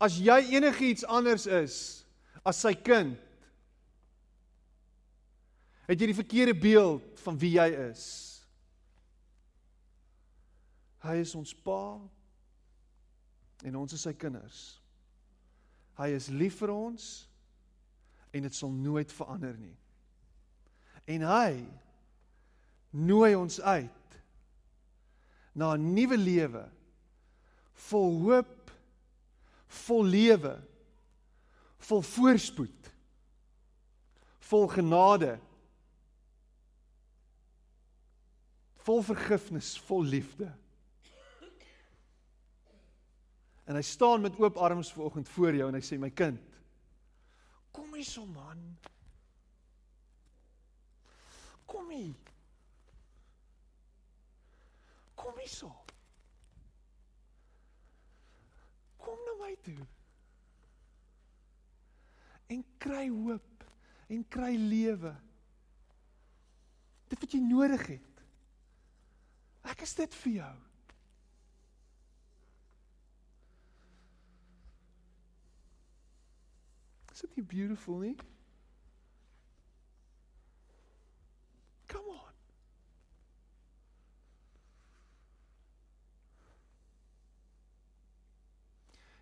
As 0.00 0.20
jy 0.20 0.36
enigiets 0.52 1.06
anders 1.08 1.48
is 1.48 1.80
as 2.44 2.60
sy 2.60 2.74
kind, 2.76 3.16
het 5.90 5.98
jy 5.98 6.06
die 6.12 6.20
verkeerde 6.20 6.54
beeld 6.54 7.18
van 7.24 7.38
wie 7.38 7.56
jy 7.56 7.66
is. 7.90 8.04
Hy 11.02 11.16
is 11.24 11.34
ons 11.34 11.50
pa 11.66 11.98
en 13.66 13.78
ons 13.80 13.96
is 13.96 14.04
sy 14.06 14.12
kinders. 14.14 14.60
Hy 15.98 16.12
is 16.14 16.30
lief 16.30 16.60
vir 16.62 16.72
ons 16.72 17.08
en 18.30 18.46
dit 18.46 18.54
sal 18.54 18.70
nooit 18.70 19.10
verander 19.12 19.56
nie. 19.58 19.74
En 21.10 21.26
hy 21.26 21.50
nooi 22.94 23.34
ons 23.34 23.58
uit 23.60 24.18
na 25.58 25.74
'n 25.74 25.94
nuwe 25.94 26.16
lewe 26.16 26.64
vol 27.90 28.20
hoop, 28.22 28.70
vol 29.66 30.04
lewe, 30.04 30.54
vol 31.78 32.02
voorspoed, 32.02 32.90
vol 34.50 34.68
genade, 34.68 35.38
vol 38.84 39.02
vergifnis, 39.04 39.74
vol 39.88 40.02
liefde. 40.02 40.48
En 43.70 43.76
hy 43.78 43.82
staan 43.86 44.24
met 44.24 44.38
oop 44.40 44.56
arms 44.56 44.92
vanoggend 44.92 45.28
voor 45.28 45.54
jou 45.54 45.68
en 45.68 45.76
hy 45.78 45.82
sê 45.84 45.98
my 46.00 46.10
kind, 46.10 46.40
kom 47.70 47.92
hier 47.94 48.06
so 48.06 48.24
man. 48.26 48.64
Kom 51.70 51.92
hier. 51.94 52.16
Kom 55.14 55.38
hier 55.38 55.52
so. 55.52 55.70
Kom 58.98 59.22
na 59.28 59.36
my 59.44 59.52
toe. 59.62 59.78
En 62.50 62.64
kry 62.82 63.06
hoop 63.06 63.66
en 64.10 64.24
kry 64.26 64.56
lewe. 64.58 65.14
Dit 67.10 67.22
wat 67.22 67.38
jy 67.38 67.42
nodig 67.44 67.86
het. 67.94 68.09
Ek 69.68 69.82
is 69.84 69.94
dit 69.94 70.14
vir 70.22 70.32
jou. 70.32 70.56
Is 77.12 77.20
dit 77.26 77.36
nie 77.36 77.44
beautiful 77.44 77.98
nie? 78.00 78.14
Come 81.92 82.14
on. 82.14 82.36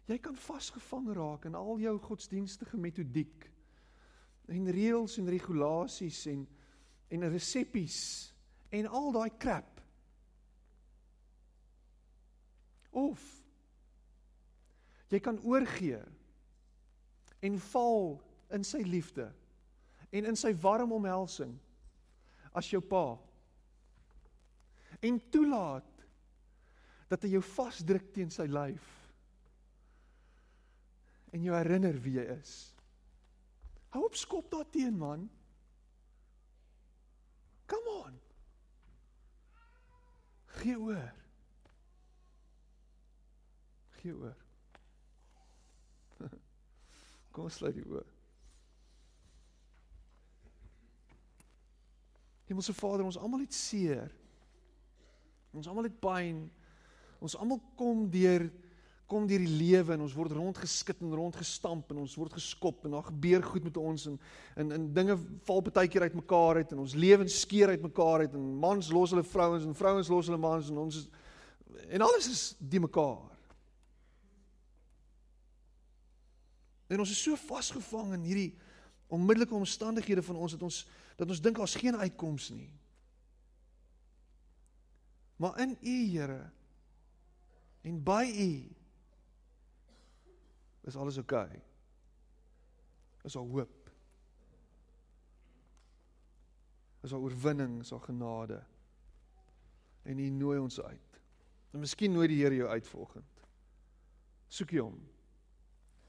Jy 0.08 0.18
kan 0.22 0.38
vasgevang 0.38 1.10
raak 1.16 1.48
in 1.50 1.58
al 1.58 1.82
jou 1.82 1.96
godsdienstige 2.06 2.78
metodiek 2.80 3.48
en 4.48 4.70
reëls 4.72 5.18
en 5.20 5.28
regulasies 5.28 6.22
en 6.30 6.46
en 7.08 7.24
reseppies 7.32 7.98
en 8.70 8.86
al 8.86 9.12
daai 9.12 9.30
krap. 9.40 9.77
Of 12.98 13.22
jy 15.08 15.20
kan 15.24 15.38
oorgee 15.46 16.00
en 17.40 17.60
val 17.70 18.18
in 18.52 18.64
sy 18.66 18.82
liefde 18.84 19.28
en 20.10 20.28
in 20.28 20.36
sy 20.36 20.52
warm 20.60 20.92
omhelsing 20.96 21.54
as 22.58 22.68
jou 22.72 22.82
pa 22.84 23.06
en 25.04 25.20
toelaat 25.32 26.04
dat 27.08 27.24
hy 27.24 27.36
jou 27.36 27.44
vasdruk 27.54 28.10
teen 28.12 28.32
sy 28.34 28.48
lyf 28.50 28.88
en 31.32 31.44
jou 31.44 31.54
herinner 31.56 31.96
wie 32.00 32.16
jy 32.16 32.24
is. 32.38 32.52
Hou 33.92 34.04
op 34.06 34.16
skop 34.16 34.48
daarteen 34.52 34.96
man. 34.96 35.26
Come 37.68 37.96
on. 38.04 38.16
Gee 40.58 40.76
oor. 40.80 41.12
Gee 44.02 44.14
oor. 44.14 44.36
Kom 47.32 47.48
ons 47.48 47.58
sluit 47.58 47.76
die 47.76 47.86
oë. 47.86 48.04
Hemelse 52.48 52.72
Vader, 52.72 53.04
ons 53.04 53.18
almal 53.20 53.44
het 53.44 53.52
seer. 53.52 54.08
Ons 55.52 55.68
almal 55.68 55.90
het 55.90 55.98
pyn. 56.00 56.46
Ons 57.20 57.36
almal 57.36 57.60
kom 57.76 58.06
deur 58.12 58.48
kom 59.08 59.24
deur 59.24 59.40
die 59.40 59.54
lewe 59.56 59.94
en 59.94 60.02
ons 60.04 60.12
word 60.12 60.34
rondgeskit 60.36 60.98
en 61.00 61.14
rondgestamp 61.16 61.94
en 61.94 62.02
ons 62.02 62.16
word 62.20 62.34
geskop 62.36 62.82
en 62.84 62.92
daar 62.92 63.06
gebeur 63.06 63.46
goed 63.46 63.64
met 63.64 63.78
ons 63.80 64.04
en 64.10 64.18
en 64.60 64.74
en 64.76 64.84
dinge 64.92 65.16
val 65.48 65.62
baie 65.64 65.88
keer 65.88 66.04
uitmekaar 66.10 66.60
uit 66.60 66.74
en 66.74 66.82
ons 66.84 66.94
lewens 66.94 67.38
skeer 67.40 67.72
uitmekaar 67.72 68.26
uit 68.26 68.36
en 68.36 68.50
mans 68.60 68.90
los 68.92 69.14
hulle 69.16 69.24
vrouens 69.24 69.64
en 69.64 69.72
vrouens 69.78 70.12
los 70.12 70.28
hulle 70.28 70.40
mans 70.42 70.68
en 70.68 70.82
ons 70.84 71.00
is 71.00 71.08
en 71.88 72.04
alles 72.04 72.28
is 72.28 72.42
die 72.60 72.80
mekaar. 72.84 73.37
En 76.88 77.00
ons 77.02 77.10
is 77.10 77.22
so 77.22 77.36
vasgevang 77.36 78.14
in 78.16 78.24
hierdie 78.24 78.50
onmiddellike 79.12 79.54
omstandighede 79.54 80.22
van 80.24 80.36
ons 80.36 80.56
dat 80.56 80.62
ons 80.62 80.86
dat 81.18 81.28
ons 81.28 81.40
dink 81.42 81.56
daar's 81.58 81.74
geen 81.74 81.96
uitkoms 81.98 82.50
nie. 82.54 82.70
Maar 85.36 85.58
in 85.64 85.76
U 85.82 85.96
Here 86.12 86.50
en 87.82 88.02
by 88.04 88.24
U 88.28 88.52
is 90.88 90.96
alles 90.96 91.18
oukei. 91.18 91.46
Okay. 91.46 91.62
Is 93.22 93.36
al 93.36 93.48
hoop. 93.48 93.90
Is 97.02 97.12
al 97.12 97.20
oorwinning, 97.20 97.80
is 97.80 97.92
al 97.92 97.98
genade. 97.98 98.62
En 100.02 100.18
U 100.18 100.30
nooi 100.30 100.58
ons 100.58 100.80
uit. 100.80 101.20
En 101.70 101.82
miskien 101.82 102.12
nooi 102.12 102.28
die 102.28 102.42
Here 102.42 102.54
jou 102.54 102.68
uit 102.68 102.86
volgend. 102.86 103.44
Soek 104.48 104.72
jy 104.72 104.80
hom. 104.86 105.02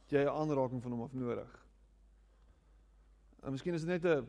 Jy 0.10 0.24
'n 0.24 0.28
aanraking 0.34 0.82
van 0.82 0.92
hom 0.92 1.02
af 1.02 1.14
nodig. 1.14 1.66
En 3.40 3.52
miskien 3.52 3.74
is 3.74 3.86
dit 3.86 3.90
net 3.90 4.06
'n 4.06 4.28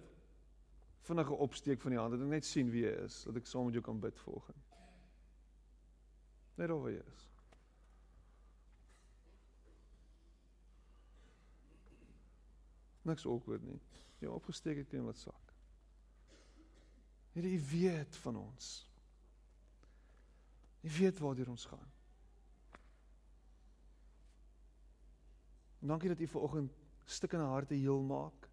vinnige 1.00 1.34
opsteek 1.34 1.80
van 1.80 1.90
die 1.90 1.98
hand 1.98 2.12
dat 2.12 2.20
ek 2.20 2.26
net 2.26 2.44
sien 2.44 2.70
wie 2.70 2.84
jy 2.84 3.04
is, 3.04 3.22
dat 3.24 3.36
ek 3.36 3.46
saam 3.46 3.64
met 3.64 3.74
jou 3.74 3.84
kan 3.84 4.00
bid 4.00 4.18
volgens. 4.18 4.68
Net 6.54 6.70
oor 6.70 6.90
jy 6.90 7.02
is. 7.14 7.28
Niks 13.02 13.26
awkward 13.26 13.62
nie. 13.62 13.80
Jy 14.20 14.28
opgesteek 14.28 14.76
het 14.76 14.88
teen 14.88 15.04
wat 15.04 15.18
sak. 15.18 15.54
U 17.32 17.60
weet 17.70 18.16
van 18.16 18.36
ons. 18.36 18.90
U 20.80 20.90
weet 20.98 21.18
waartoe 21.18 21.48
ons 21.48 21.64
gaan. 21.64 21.89
Dankie 25.80 26.08
dat 26.08 26.20
U 26.20 26.26
vanoggend 26.26 26.72
stukkende 27.04 27.44
harte 27.44 27.74
heel 27.74 28.00
maak. 28.00 28.48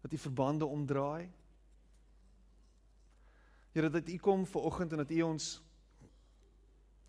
Dat 0.00 0.12
U 0.12 0.18
verbande 0.18 0.66
omdraai. 0.66 1.30
Here 3.72 3.90
dat 3.90 4.08
U 4.08 4.16
kom 4.16 4.46
vanoggend 4.46 4.92
en 4.92 4.96
dat 4.96 5.10
U 5.10 5.22
ons 5.22 5.62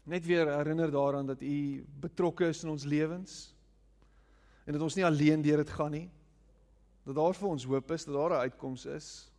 net 0.03 0.25
weer 0.25 0.47
herinner 0.57 0.91
daaraan 0.91 1.25
dat 1.25 1.41
U 1.41 1.85
betrokke 1.99 2.47
is 2.47 2.63
in 2.63 2.69
ons 2.69 2.83
lewens 2.83 3.55
en 4.65 4.73
dat 4.73 4.81
ons 4.81 4.95
nie 4.95 5.05
alleen 5.05 5.41
deur 5.41 5.57
dit 5.57 5.69
gaan 5.69 5.91
nie. 5.91 6.09
Dat 7.05 7.15
daar 7.15 7.37
vir 7.37 7.47
ons 7.47 7.65
hoop 7.69 7.91
is, 7.91 8.05
dat 8.05 8.15
daar 8.15 8.29
'n 8.29 8.43
uitkoms 8.49 8.85
is. 8.85 9.31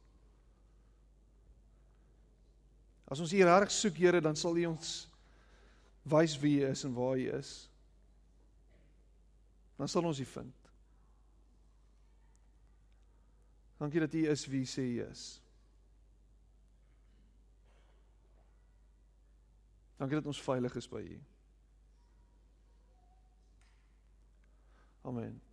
As 3.05 3.20
ons 3.20 3.31
hier 3.31 3.47
reg 3.47 3.70
soek, 3.70 3.97
Here, 3.97 4.20
dan 4.20 4.37
sal 4.37 4.57
U 4.57 4.64
ons 4.66 5.09
wys 6.03 6.39
wie 6.39 6.61
U 6.61 6.70
is 6.70 6.85
en 6.85 6.95
waar 6.95 7.18
U 7.18 7.29
is. 7.39 7.68
Dan 9.77 9.89
sal 9.89 10.05
ons 10.05 10.20
U 10.20 10.24
vind. 10.24 10.70
Dankie 13.77 14.01
dat 14.01 14.14
U 14.14 14.29
is 14.31 14.47
wie 14.47 14.64
sê 14.66 14.81
U 14.81 15.01
is. 15.11 15.24
Dankie 19.97 20.16
dat 20.16 20.27
ons 20.27 20.43
veilig 20.43 20.77
is 20.77 20.89
by 20.89 21.01
U. 21.01 21.18
Amen. 25.07 25.45